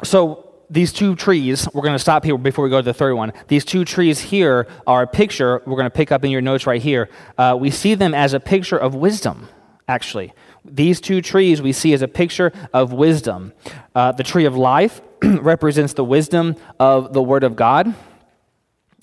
[0.03, 3.15] So, these two trees, we're going to stop here before we go to the third
[3.15, 3.33] one.
[3.47, 6.67] These two trees here are a picture, we're going to pick up in your notes
[6.67, 7.09] right here.
[7.39, 9.47] Uh, we see them as a picture of wisdom,
[9.87, 10.31] actually.
[10.63, 13.53] These two trees we see as a picture of wisdom.
[13.95, 17.95] Uh, the tree of life represents the wisdom of the Word of God.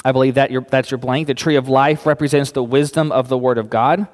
[0.05, 1.27] I believe that your, that's your blank.
[1.27, 4.07] The tree of life represents the wisdom of the Word of God.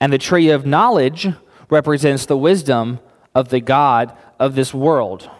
[0.00, 1.28] And the tree of knowledge
[1.70, 3.00] represents the wisdom
[3.34, 5.30] of the God of this world.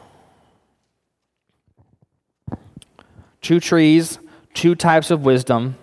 [3.44, 4.18] two trees,
[4.54, 5.76] two types of wisdom.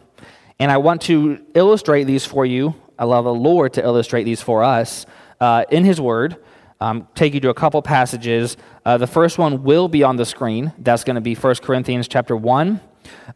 [0.59, 2.75] And I want to illustrate these for you.
[2.99, 5.05] I love the Lord to illustrate these for us
[5.39, 6.37] uh, in His Word.
[6.81, 8.57] Um, take you to a couple passages.
[8.83, 10.73] Uh, the first one will be on the screen.
[10.79, 12.81] That's going to be 1 Corinthians chapter 1.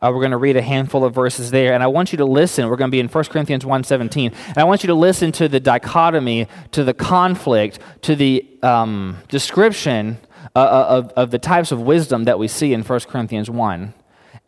[0.01, 2.25] Uh, we're going to read a handful of verses there, and I want you to
[2.25, 2.67] listen.
[2.67, 4.33] We're going to be in 1 Corinthians 1.17.
[4.47, 9.17] And I want you to listen to the dichotomy, to the conflict, to the um,
[9.29, 10.17] description
[10.55, 13.93] uh, uh of, of the types of wisdom that we see in 1 Corinthians 1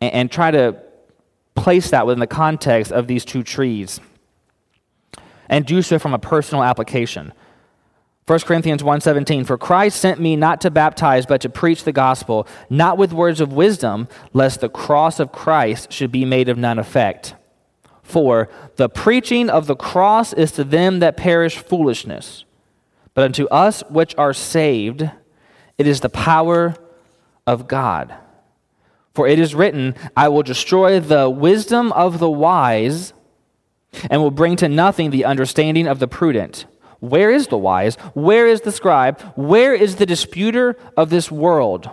[0.00, 0.76] and, and try to
[1.54, 4.00] place that within the context of these two trees
[5.48, 7.32] and do so from a personal application.
[8.28, 12.46] 1 Corinthians 1:17 For Christ sent me not to baptize but to preach the gospel
[12.68, 16.78] not with words of wisdom lest the cross of Christ should be made of none
[16.78, 17.34] effect.
[18.02, 22.44] For the preaching of the cross is to them that perish foolishness
[23.14, 25.10] but unto us which are saved
[25.78, 26.74] it is the power
[27.46, 28.12] of God.
[29.14, 33.14] For it is written, I will destroy the wisdom of the wise
[34.10, 36.66] and will bring to nothing the understanding of the prudent.
[37.00, 37.96] Where is the wise?
[38.14, 39.20] Where is the scribe?
[39.36, 41.90] Where is the disputer of this world?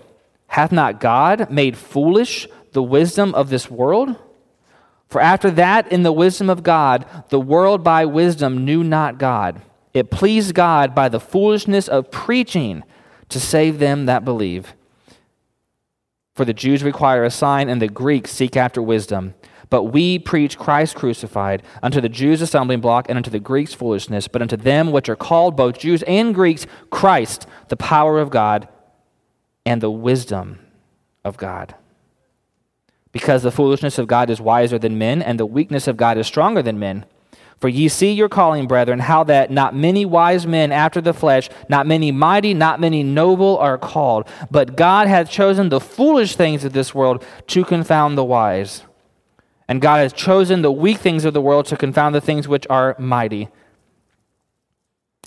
[0.47, 4.15] Hath not God made foolish the wisdom of this world?
[5.07, 9.61] For after that, in the wisdom of God, the world by wisdom knew not God.
[9.93, 12.83] It pleased God by the foolishness of preaching
[13.29, 14.73] to save them that believe.
[16.33, 19.35] For the Jews require a sign, and the Greeks seek after wisdom.
[19.75, 23.73] But we preach Christ crucified, unto the Jews a stumbling block, and unto the Greeks
[23.73, 28.29] foolishness, but unto them which are called, both Jews and Greeks, Christ, the power of
[28.29, 28.69] God
[29.65, 30.59] and the wisdom
[31.25, 31.75] of God.
[33.11, 36.25] Because the foolishness of God is wiser than men, and the weakness of God is
[36.25, 37.03] stronger than men.
[37.59, 41.49] For ye see your calling, brethren, how that not many wise men after the flesh,
[41.67, 44.25] not many mighty, not many noble are called.
[44.49, 48.85] But God hath chosen the foolish things of this world to confound the wise.
[49.67, 52.67] And God has chosen the weak things of the world to confound the things which
[52.69, 53.49] are mighty.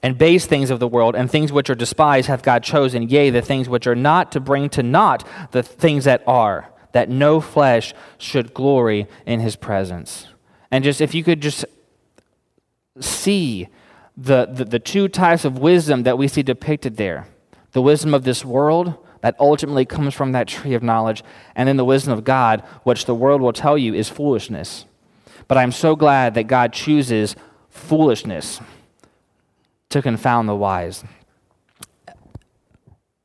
[0.02, 3.30] And base things of the world and things which are despised hath God chosen, yea,
[3.30, 7.40] the things which are not, to bring to naught the things that are, that no
[7.40, 10.28] flesh should glory in his presence.
[10.70, 11.64] And just if you could just
[13.00, 13.68] see
[14.16, 17.26] the, the, the two types of wisdom that we see depicted there
[17.72, 21.22] the wisdom of this world that ultimately comes from that tree of knowledge,
[21.54, 24.84] and then the wisdom of God, which the world will tell you is foolishness.
[25.46, 27.34] But I'm so glad that God chooses
[27.70, 28.60] foolishness
[29.90, 31.04] to confound the wise.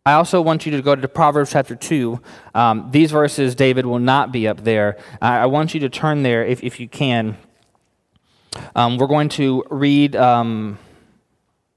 [0.05, 2.19] I also want you to go to Proverbs chapter 2.
[2.53, 4.97] Um, these verses, David, will not be up there.
[5.21, 7.37] I, I want you to turn there if, if you can.
[8.75, 10.77] Um, we're going to read um,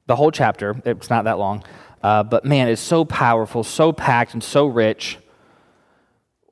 [0.07, 0.81] the whole chapter.
[0.85, 1.63] It's not that long.
[2.03, 5.19] Uh, but man, it's so powerful, so packed, and so rich.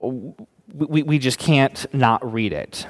[0.01, 2.87] We, we just can't not read it.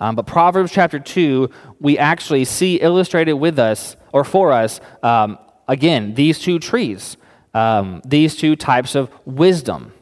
[0.00, 5.38] Um, but Proverbs chapter 2, we actually see illustrated with us, or for us, um,
[5.66, 7.16] again, these two trees,
[7.54, 9.92] um, these two types of wisdom.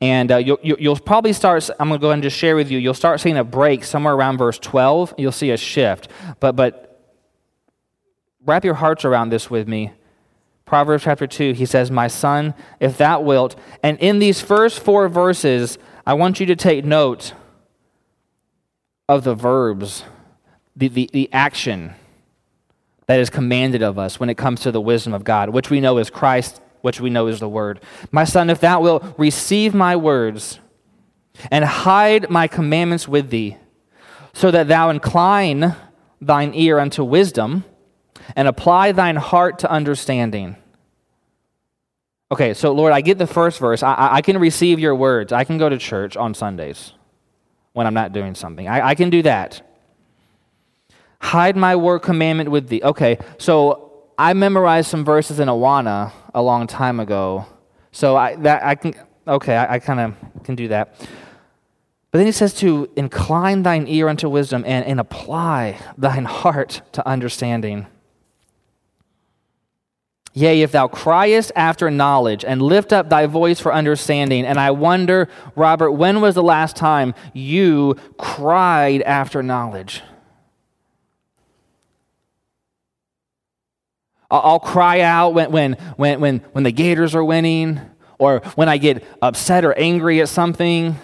[0.00, 2.70] And uh, you'll, you'll probably start, I'm going to go ahead and just share with
[2.70, 5.14] you, you'll start seeing a break somewhere around verse 12.
[5.16, 6.08] You'll see a shift.
[6.40, 6.86] But, but
[8.44, 9.92] wrap your hearts around this with me.
[10.66, 13.54] Proverbs chapter 2, he says, My son, if thou wilt.
[13.84, 17.34] And in these first four verses, I want you to take note
[19.08, 20.02] of the verbs,
[20.74, 21.94] the, the, the action
[23.06, 25.80] that is commanded of us when it comes to the wisdom of God, which we
[25.80, 27.80] know is Christ, which we know is the Word.
[28.10, 30.58] My son, if thou wilt receive my words
[31.48, 33.56] and hide my commandments with thee,
[34.32, 35.76] so that thou incline
[36.20, 37.64] thine ear unto wisdom
[38.34, 40.56] and apply thine heart to understanding.
[42.32, 43.82] Okay, so Lord, I get the first verse.
[43.82, 45.32] I, I can receive your words.
[45.32, 46.92] I can go to church on Sundays
[47.72, 48.66] when I'm not doing something.
[48.66, 49.62] I, I can do that.
[51.20, 52.82] Hide my word commandment with thee.
[52.82, 57.46] Okay, so I memorized some verses in Awana a long time ago.
[57.92, 58.94] So I, that, I can,
[59.26, 60.98] okay, I, I kind of can do that.
[62.10, 66.82] But then he says to incline thine ear unto wisdom and, and apply thine heart
[66.92, 67.86] to understanding.
[70.36, 74.44] Yea, if thou criest after knowledge and lift up thy voice for understanding.
[74.44, 80.02] And I wonder, Robert, when was the last time you cried after knowledge?
[84.30, 87.80] I'll cry out when, when, when, when, when the Gators are winning
[88.18, 90.96] or when I get upset or angry at something.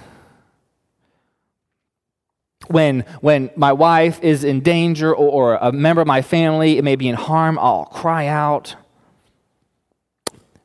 [2.67, 6.85] When, when my wife is in danger or, or a member of my family it
[6.85, 8.77] may be in harm, I'll cry out.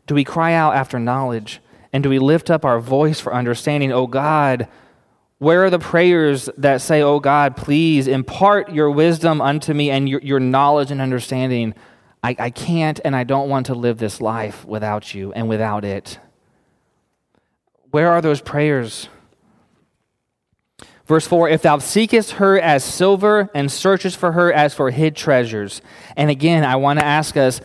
[0.07, 1.61] Do we cry out after knowledge?
[1.93, 3.91] And do we lift up our voice for understanding?
[3.91, 4.67] Oh God,
[5.37, 10.09] where are the prayers that say, Oh God, please impart your wisdom unto me and
[10.09, 11.75] your, your knowledge and understanding?
[12.23, 15.85] I, I can't and I don't want to live this life without you and without
[15.85, 16.19] it.
[17.91, 19.09] Where are those prayers?
[21.05, 25.15] Verse 4 If thou seekest her as silver and searchest for her as for hid
[25.15, 25.81] treasures.
[26.15, 27.61] And again, I want to ask us,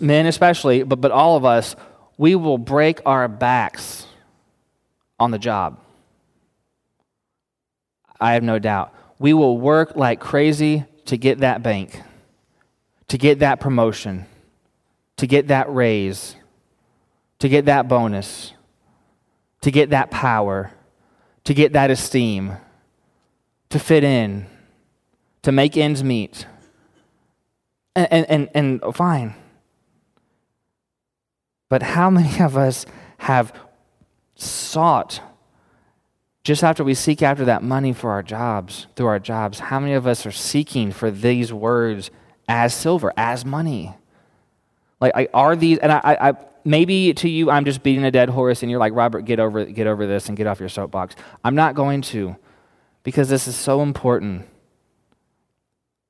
[0.00, 1.76] men especially, but, but all of us,
[2.16, 4.06] we will break our backs
[5.18, 5.78] on the job.
[8.20, 8.94] I have no doubt.
[9.18, 12.00] We will work like crazy to get that bank,
[13.08, 14.26] to get that promotion,
[15.16, 16.36] to get that raise,
[17.38, 18.52] to get that bonus,
[19.60, 20.72] to get that power,
[21.44, 22.56] to get that esteem,
[23.70, 24.46] to fit in,
[25.42, 26.46] to make ends meet.
[27.96, 29.34] And, and, and, and fine.
[31.74, 32.86] But how many of us
[33.18, 33.52] have
[34.36, 35.20] sought,
[36.44, 39.94] just after we seek after that money for our jobs, through our jobs, how many
[39.94, 42.12] of us are seeking for these words
[42.48, 43.92] as silver, as money?
[45.00, 46.32] Like, are these, and I, I,
[46.64, 49.64] maybe to you, I'm just beating a dead horse, and you're like, Robert, get over,
[49.64, 51.16] get over this and get off your soapbox.
[51.42, 52.36] I'm not going to,
[53.02, 54.46] because this is so important.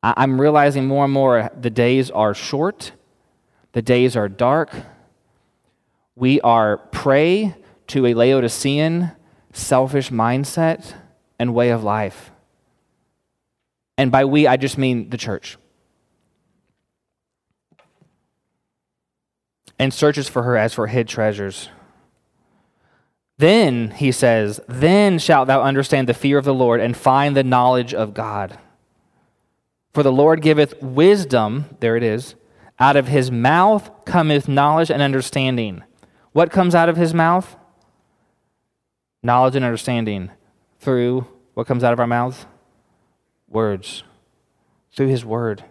[0.02, 2.92] I, I'm realizing more and more the days are short,
[3.72, 4.70] the days are dark
[6.16, 7.54] we are prey
[7.88, 9.12] to a Laodicean
[9.52, 10.94] selfish mindset
[11.38, 12.30] and way of life.
[13.96, 15.56] And by we, I just mean the church.
[19.78, 21.68] And searches for her as for hid treasures.
[23.36, 27.42] Then, he says, then shalt thou understand the fear of the Lord and find the
[27.42, 28.58] knowledge of God.
[29.92, 32.36] For the Lord giveth wisdom, there it is,
[32.78, 35.82] out of his mouth cometh knowledge and understanding.
[36.34, 37.56] What comes out of his mouth?
[39.22, 40.30] Knowledge and understanding.
[40.80, 42.44] Through what comes out of our mouths?
[43.48, 44.02] Words.
[44.92, 45.64] Through his word.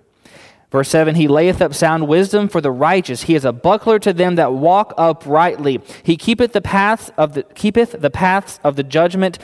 [0.72, 3.24] Verse 7 He layeth up sound wisdom for the righteous.
[3.24, 5.82] He is a buckler to them that walk uprightly.
[6.02, 9.40] He keepeth the paths of the, keepeth the paths of the judgment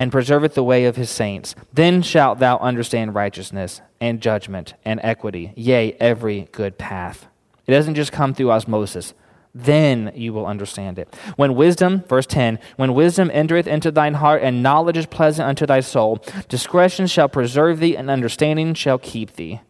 [0.00, 1.54] and preserveth the way of his saints.
[1.72, 7.28] Then shalt thou understand righteousness and judgment and equity, yea, every good path.
[7.68, 9.14] It doesn't just come through osmosis
[9.56, 11.14] then you will understand it.
[11.36, 15.64] When wisdom, verse 10, when wisdom entereth into thine heart, and knowledge is pleasant unto
[15.64, 19.60] thy soul, discretion shall preserve thee, and understanding shall keep thee.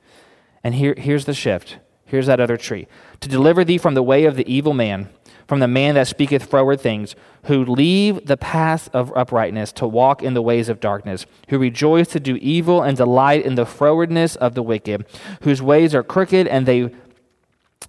[0.65, 1.79] And here, here's the shift.
[2.05, 2.89] Here's that other tree.
[3.21, 5.09] To deliver thee from the way of the evil man,
[5.47, 7.15] from the man that speaketh froward things,
[7.45, 12.09] who leave the path of uprightness to walk in the ways of darkness, who rejoice
[12.09, 15.07] to do evil and delight in the frowardness of the wicked,
[15.43, 16.91] whose ways are crooked and they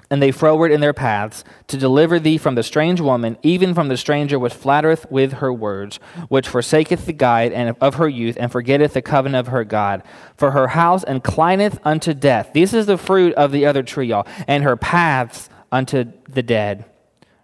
[0.10, 3.88] and they froward in their paths, to deliver thee from the strange woman, even from
[3.88, 6.00] the stranger which flattereth with her words,
[6.30, 10.04] which forsaketh the guide and of her youth, and forgetteth the covenant of her God.
[10.36, 12.52] For her house inclineth unto death.
[12.54, 16.86] This is the fruit of the other tree, y'all, and her paths unto the dead.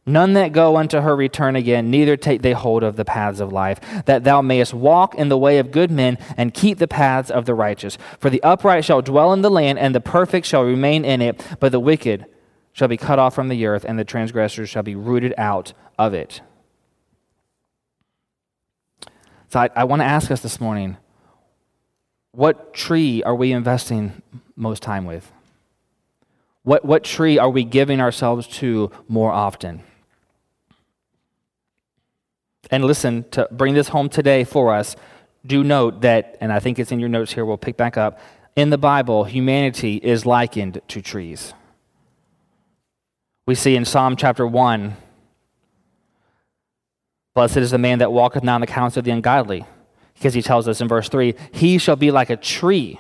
[0.06, 3.54] None that go unto her return again, neither take they hold of the paths of
[3.54, 7.32] life, that thou mayest walk in the way of good men and keep the paths
[7.32, 7.98] of the righteous.
[8.20, 11.42] For the upright shall dwell in the land, and the perfect shall remain in it,
[11.62, 12.26] but the wicked
[12.74, 16.14] shall be cut off from the earth, and the transgressors shall be rooted out of
[16.14, 16.42] it.
[19.50, 20.98] So I, I want to ask us this morning
[22.32, 24.24] what tree are we investing
[24.56, 25.32] most time with?
[26.64, 29.84] What, what tree are we giving ourselves to more often?
[32.72, 34.96] And listen, to bring this home today for us,
[35.46, 38.20] do note that, and I think it's in your notes here, we'll pick back up.
[38.56, 41.54] In the Bible, humanity is likened to trees.
[43.46, 44.96] We see in Psalm chapter 1
[47.34, 49.66] Blessed is the man that walketh not in the counsel of the ungodly,
[50.14, 53.00] because he tells us in verse 3 He shall be like a tree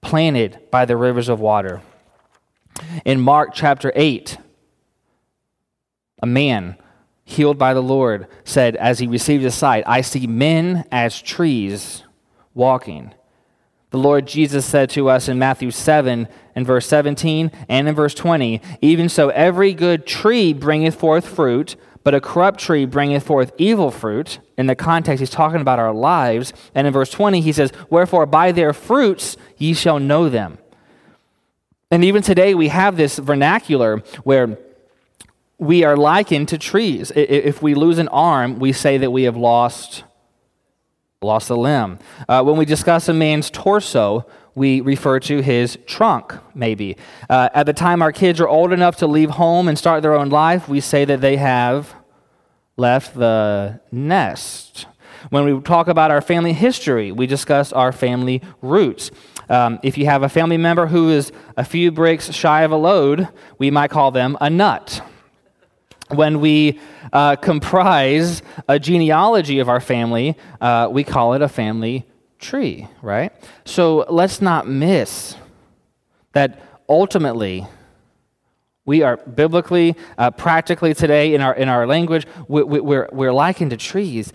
[0.00, 1.82] planted by the rivers of water.
[3.04, 4.38] In Mark chapter 8,
[6.22, 6.76] a man
[7.24, 12.04] healed by the Lord, said, as he received his sight, I see men as trees
[12.54, 13.12] walking.
[13.90, 18.14] The Lord Jesus said to us in Matthew 7 and verse 17 and in verse
[18.14, 23.52] 20, Even so, every good tree bringeth forth fruit, but a corrupt tree bringeth forth
[23.58, 24.40] evil fruit.
[24.58, 26.52] In the context, he's talking about our lives.
[26.74, 30.58] And in verse 20, he says, Wherefore by their fruits ye shall know them.
[31.90, 34.58] And even today, we have this vernacular where
[35.58, 37.12] we are likened to trees.
[37.14, 40.02] If we lose an arm, we say that we have lost,
[41.20, 41.98] lost a limb.
[42.28, 46.96] Uh, when we discuss a man's torso, we refer to his trunk, maybe.
[47.28, 50.14] Uh, at the time our kids are old enough to leave home and start their
[50.14, 51.94] own life, we say that they have
[52.76, 54.86] left the nest.
[55.30, 59.10] When we talk about our family history, we discuss our family roots.
[59.48, 62.76] Um, if you have a family member who is a few bricks shy of a
[62.76, 63.28] load,
[63.58, 65.02] we might call them a nut
[66.12, 66.78] when we
[67.12, 72.06] uh, comprise a genealogy of our family, uh, we call it a family
[72.42, 73.32] tree, right?
[73.64, 75.36] So let's not miss
[76.32, 77.66] that ultimately
[78.84, 83.32] we are biblically, uh, practically today in our, in our language, we, we, we're, we're
[83.32, 84.32] likened to trees,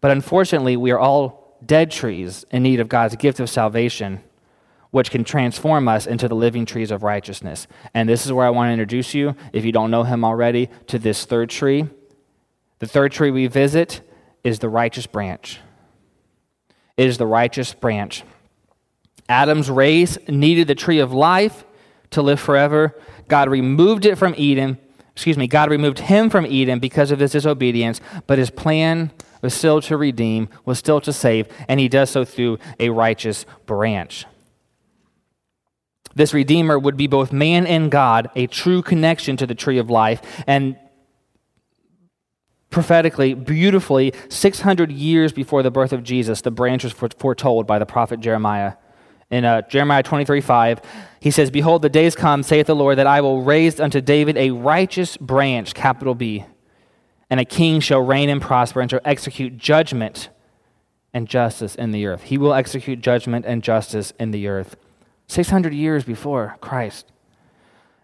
[0.00, 4.22] but unfortunately, we are all dead trees in need of God's gift of salvation
[4.90, 7.66] which can transform us into the living trees of righteousness.
[7.94, 10.68] And this is where I want to introduce you, if you don't know him already,
[10.88, 11.86] to this third tree.
[12.80, 14.00] The third tree we visit
[14.42, 15.60] is the righteous branch.
[17.00, 18.24] Is the righteous branch.
[19.26, 21.64] Adam's race needed the tree of life
[22.10, 22.94] to live forever.
[23.26, 24.76] God removed it from Eden.
[25.12, 29.54] Excuse me, God removed him from Eden because of his disobedience, but his plan was
[29.54, 34.26] still to redeem, was still to save, and he does so through a righteous branch.
[36.14, 39.88] This Redeemer would be both man and God, a true connection to the tree of
[39.88, 40.20] life.
[40.46, 40.76] And
[42.70, 47.86] prophetically, beautifully, 600 years before the birth of Jesus, the branch was foretold by the
[47.86, 48.74] prophet Jeremiah.
[49.30, 50.80] In uh, Jeremiah 23 5,
[51.20, 54.36] he says, Behold, the days come, saith the Lord, that I will raise unto David
[54.36, 56.44] a righteous branch, capital B,
[57.28, 60.30] and a king shall reign and prosper and shall execute judgment
[61.12, 62.24] and justice in the earth.
[62.24, 64.76] He will execute judgment and justice in the earth.
[65.28, 67.06] 600 years before Christ.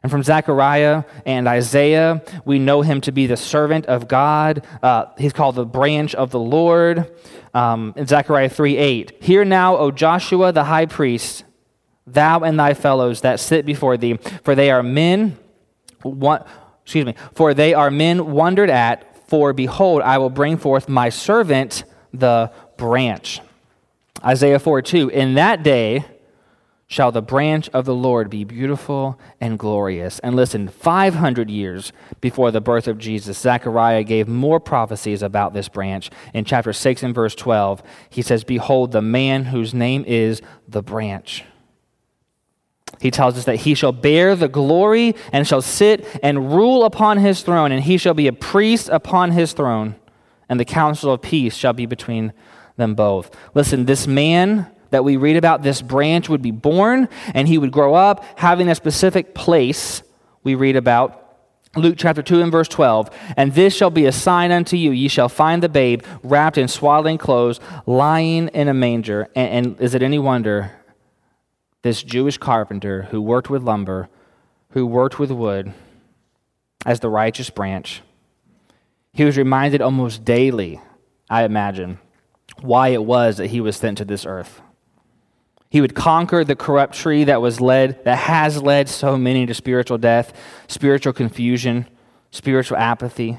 [0.03, 4.65] And from Zechariah and Isaiah, we know him to be the servant of God.
[4.83, 7.13] Uh, he's called the branch of the Lord.
[7.55, 11.45] Um, in Zechariah 3 8, Hear now, O Joshua the high priest,
[12.07, 15.39] thou and thy fellows that sit before thee, for they are men,
[16.03, 16.45] one,
[16.85, 21.09] excuse me, for they are men wondered at, for behold, I will bring forth my
[21.09, 23.41] servant, the branch.
[24.25, 26.05] Isaiah 4 2, In that day,
[26.89, 30.20] shall the branch of the Lord be beautiful and glorious.
[30.20, 35.68] And listen, 500 years before the birth of Jesus, Zechariah gave more prophecies about this
[35.68, 36.11] branch.
[36.32, 40.82] In chapter 6 and verse 12, he says, Behold, the man whose name is the
[40.82, 41.45] branch.
[43.01, 47.18] He tells us that he shall bear the glory and shall sit and rule upon
[47.18, 49.97] his throne, and he shall be a priest upon his throne,
[50.49, 52.32] and the counsel of peace shall be between
[52.76, 53.34] them both.
[53.55, 57.72] Listen, this man that we read about, this branch would be born and he would
[57.72, 60.03] grow up having a specific place
[60.43, 61.22] we read about.
[61.76, 63.11] Luke chapter 2 and verse 12.
[63.37, 64.93] And this shall be a sign unto you.
[64.93, 69.28] Ye shall find the babe wrapped in swaddling clothes, lying in a manger.
[69.34, 70.72] And, and is it any wonder
[71.82, 74.09] this Jewish carpenter who worked with lumber,
[74.70, 75.72] who worked with wood
[76.84, 78.03] as the righteous branch,
[79.12, 80.80] he was reminded almost daily,
[81.30, 81.99] I imagine,
[82.61, 84.61] why it was that he was sent to this earth.
[85.69, 89.55] He would conquer the corrupt tree that was led, that has led so many to
[89.55, 90.33] spiritual death,
[90.69, 91.87] spiritual confusion,
[92.31, 93.39] spiritual apathy.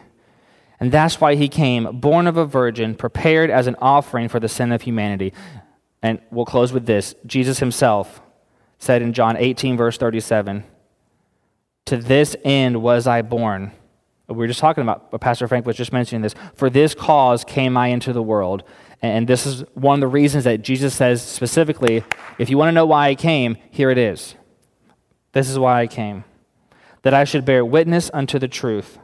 [0.80, 4.49] And that's why he came, born of a virgin, prepared as an offering for the
[4.49, 5.34] sin of humanity.
[6.03, 8.21] And we'll close with this Jesus himself
[8.80, 10.63] said in John 18, verse 37,
[11.86, 13.71] To this end was I born.
[14.28, 16.36] We were just talking about, Pastor Frank was just mentioning this.
[16.53, 18.63] For this cause came I into the world.
[19.01, 22.03] And this is one of the reasons that Jesus says specifically
[22.39, 24.35] if you want to know why I came, here it is.
[25.33, 26.23] This is why I came
[27.03, 28.99] that I should bear witness unto the truth.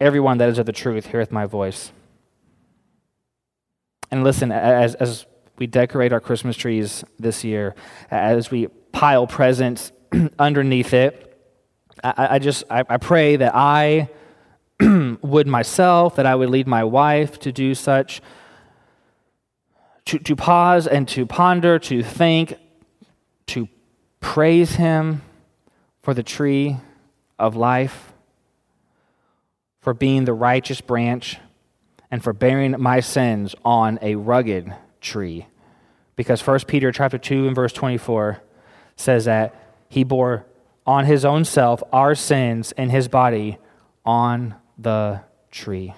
[0.00, 1.92] Everyone that is of the truth heareth my voice.
[4.10, 5.26] And listen, as, as
[5.58, 7.74] we decorate our Christmas trees this year,
[8.10, 9.92] as we pile presents
[10.38, 11.26] underneath it,
[12.02, 14.08] I, I just I, I pray that I
[15.22, 18.22] would myself, that I would lead my wife to do such,
[20.06, 22.54] to, to pause and to ponder, to think,
[23.48, 23.68] to
[24.20, 25.22] praise Him
[26.02, 26.78] for the tree
[27.38, 28.12] of life,
[29.80, 31.38] for being the righteous branch,
[32.10, 35.46] and for bearing my sins on a rugged tree.
[36.16, 38.42] Because 1 Peter chapter 2 and verse 24
[38.96, 39.54] says that
[39.88, 40.44] he bore
[40.86, 43.58] on his own self our sins in his body
[44.04, 45.94] on the tree.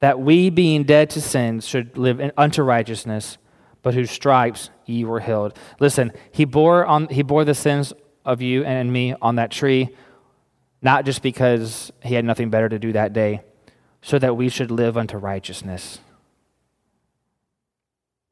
[0.00, 3.38] That we, being dead to sins, should live unto righteousness,
[3.82, 5.58] but whose stripes ye were healed.
[5.80, 7.92] Listen, he bore, on, he bore the sins
[8.24, 9.94] of you and me on that tree,
[10.82, 13.42] not just because he had nothing better to do that day,
[14.02, 16.00] so that we should live unto righteousness.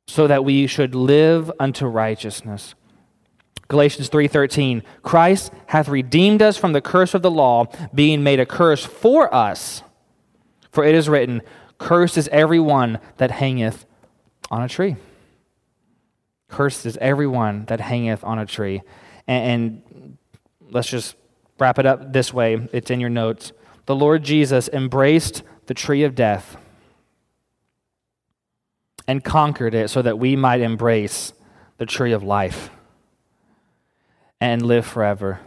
[0.07, 2.75] So that we should live unto righteousness.
[3.75, 8.47] Galatians 3:13 Christ hath redeemed us from the curse of the law being made a
[8.47, 9.83] curse for us.
[10.71, 11.43] For it is written
[11.77, 13.85] cursed is every one that hangeth
[14.49, 14.95] on a tree.
[16.49, 18.81] Cursed is every one that hangeth on a tree.
[19.27, 20.19] And, and
[20.71, 21.17] let's just
[21.59, 22.69] wrap it up this way.
[22.73, 23.51] It's in your notes.
[23.87, 26.57] The Lord Jesus embraced the tree of death
[29.09, 31.33] and conquered it so that we might embrace
[31.79, 32.71] the tree of life
[34.41, 35.41] and live forever.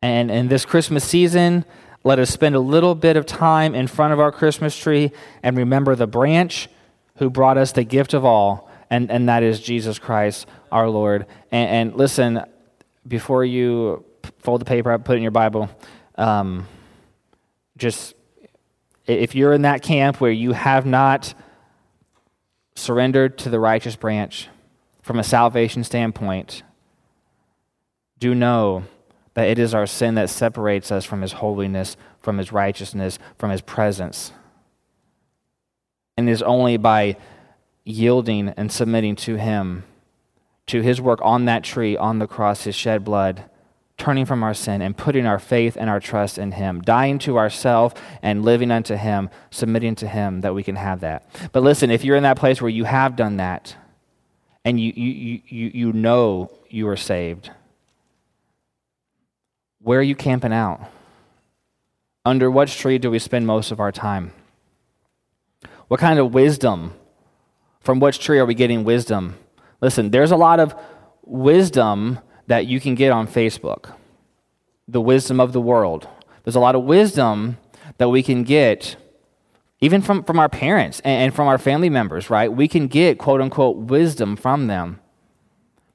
[0.00, 1.64] And in this Christmas season,
[2.04, 5.10] let us spend a little bit of time in front of our Christmas tree
[5.42, 6.68] and remember the branch
[7.16, 11.26] who brought us the gift of all, and, and that is Jesus Christ our Lord.
[11.50, 12.44] And, and listen,
[13.06, 14.04] before you
[14.38, 15.68] fold the paper up, put it in your Bible,
[16.16, 16.66] um,
[17.76, 18.14] just
[19.06, 21.34] if you're in that camp where you have not
[22.74, 24.48] surrendered to the righteous branch,
[25.08, 26.62] from a salvation standpoint,
[28.18, 28.84] do know
[29.32, 33.50] that it is our sin that separates us from His holiness, from His righteousness, from
[33.50, 34.32] His presence.
[36.18, 37.16] And it is only by
[37.84, 39.84] yielding and submitting to Him,
[40.66, 43.44] to His work on that tree, on the cross, His shed blood,
[43.96, 47.38] turning from our sin and putting our faith and our trust in Him, dying to
[47.38, 51.26] ourselves and living unto Him, submitting to Him, that we can have that.
[51.52, 53.74] But listen, if you're in that place where you have done that,
[54.68, 57.50] and you, you, you, you know you are saved,
[59.80, 60.90] where are you camping out?
[62.26, 64.30] Under what tree do we spend most of our time?
[65.86, 66.92] What kind of wisdom?
[67.80, 69.38] From which tree are we getting wisdom?
[69.80, 70.74] Listen, there's a lot of
[71.22, 73.94] wisdom that you can get on Facebook,
[74.86, 76.06] the wisdom of the world.
[76.44, 77.56] There's a lot of wisdom
[77.96, 78.96] that we can get
[79.80, 82.52] even from, from our parents and, from our family members, right?
[82.52, 85.00] We can get quote unquote wisdom from them.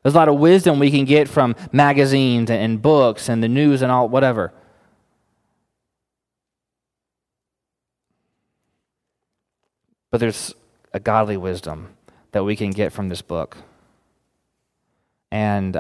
[0.02, 3.82] There's a lot of wisdom we can get from magazines and books and the news
[3.82, 4.54] and all, whatever.
[10.12, 10.54] But there's
[10.94, 11.96] a godly wisdom
[12.34, 13.58] that we can get from this book.
[15.32, 15.80] And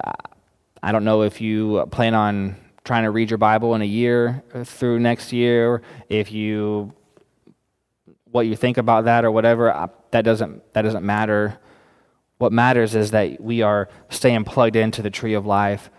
[0.81, 4.43] I don't know if you plan on trying to read your Bible in a year
[4.63, 6.93] through next year, if you
[8.33, 11.59] what you think about that or whatever, that doesn't, that doesn't matter.
[12.39, 15.89] What matters is that we are staying plugged into the tree of life,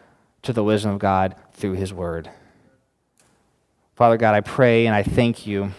[0.42, 2.28] to the wisdom of God through His Word.
[3.94, 5.70] Father God, I pray and I thank you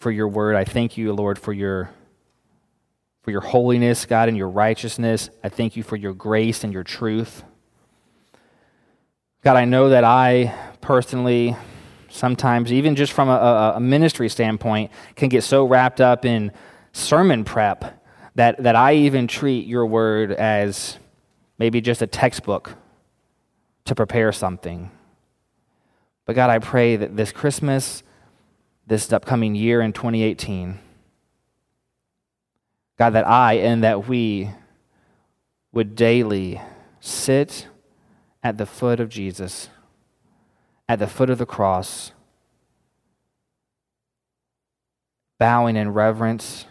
[0.00, 0.56] for your word.
[0.56, 1.90] I thank you, Lord, for your
[3.22, 5.28] for your holiness, God, and your righteousness.
[5.44, 7.44] I thank you for your grace and your truth.
[9.42, 11.54] God, I know that I personally
[12.10, 16.52] sometimes, even just from a, a, ministry standpoint, can get so wrapped up in
[16.92, 18.04] sermon prep
[18.34, 20.98] that, that I even treat your word as
[21.58, 22.74] maybe just a textbook
[23.84, 24.90] to prepare something.
[26.26, 28.02] But God, I pray that this Christmas,
[28.86, 30.78] this upcoming year in 2018,
[32.98, 34.50] God, that I and that we
[35.72, 36.60] would daily
[37.00, 37.66] sit
[38.42, 39.68] at the foot of Jesus,
[40.90, 42.10] at the foot of the cross,
[45.38, 46.66] bowing in reverence,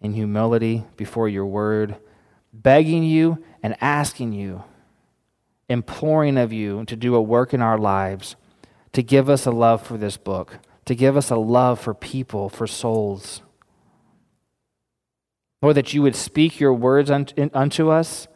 [0.00, 1.94] in humility before your word,
[2.52, 4.64] begging you and asking you,
[5.68, 8.34] imploring of you to do a work in our lives,
[8.92, 12.48] to give us a love for this book, to give us a love for people,
[12.48, 13.40] for souls.
[15.62, 18.26] Lord, that you would speak your words unto us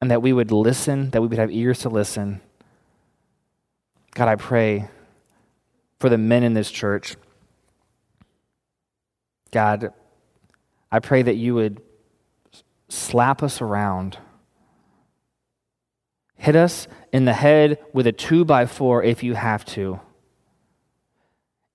[0.00, 2.40] and that we would listen, that we would have ears to listen.
[4.14, 4.88] God, I pray
[5.98, 7.16] for the men in this church.
[9.50, 9.92] God,
[10.90, 11.80] I pray that you would
[12.88, 14.18] slap us around,
[16.36, 20.00] hit us in the head with a two by four if you have to,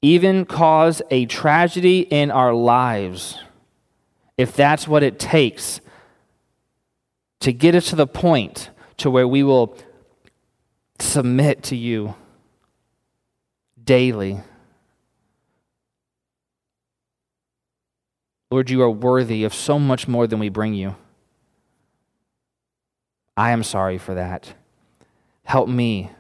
[0.02, 3.40] even cause a tragedy in our lives
[4.38, 5.82] if that's what it takes
[7.40, 9.76] to get us to the point to where we will
[11.00, 12.14] submit to you
[13.88, 14.40] daily.
[18.52, 20.96] Lord, you are worthy of so much more than we bring you.
[23.36, 24.54] I am sorry for that.
[25.44, 26.12] Help me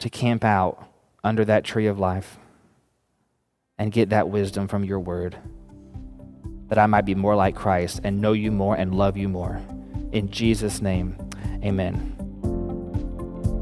[0.00, 0.86] to camp out
[1.24, 2.38] under that tree of life
[3.78, 5.36] and get that wisdom from your word
[6.68, 9.60] that I might be more like Christ and know you more and love you more.
[10.12, 11.16] In Jesus' name,
[11.64, 12.14] amen.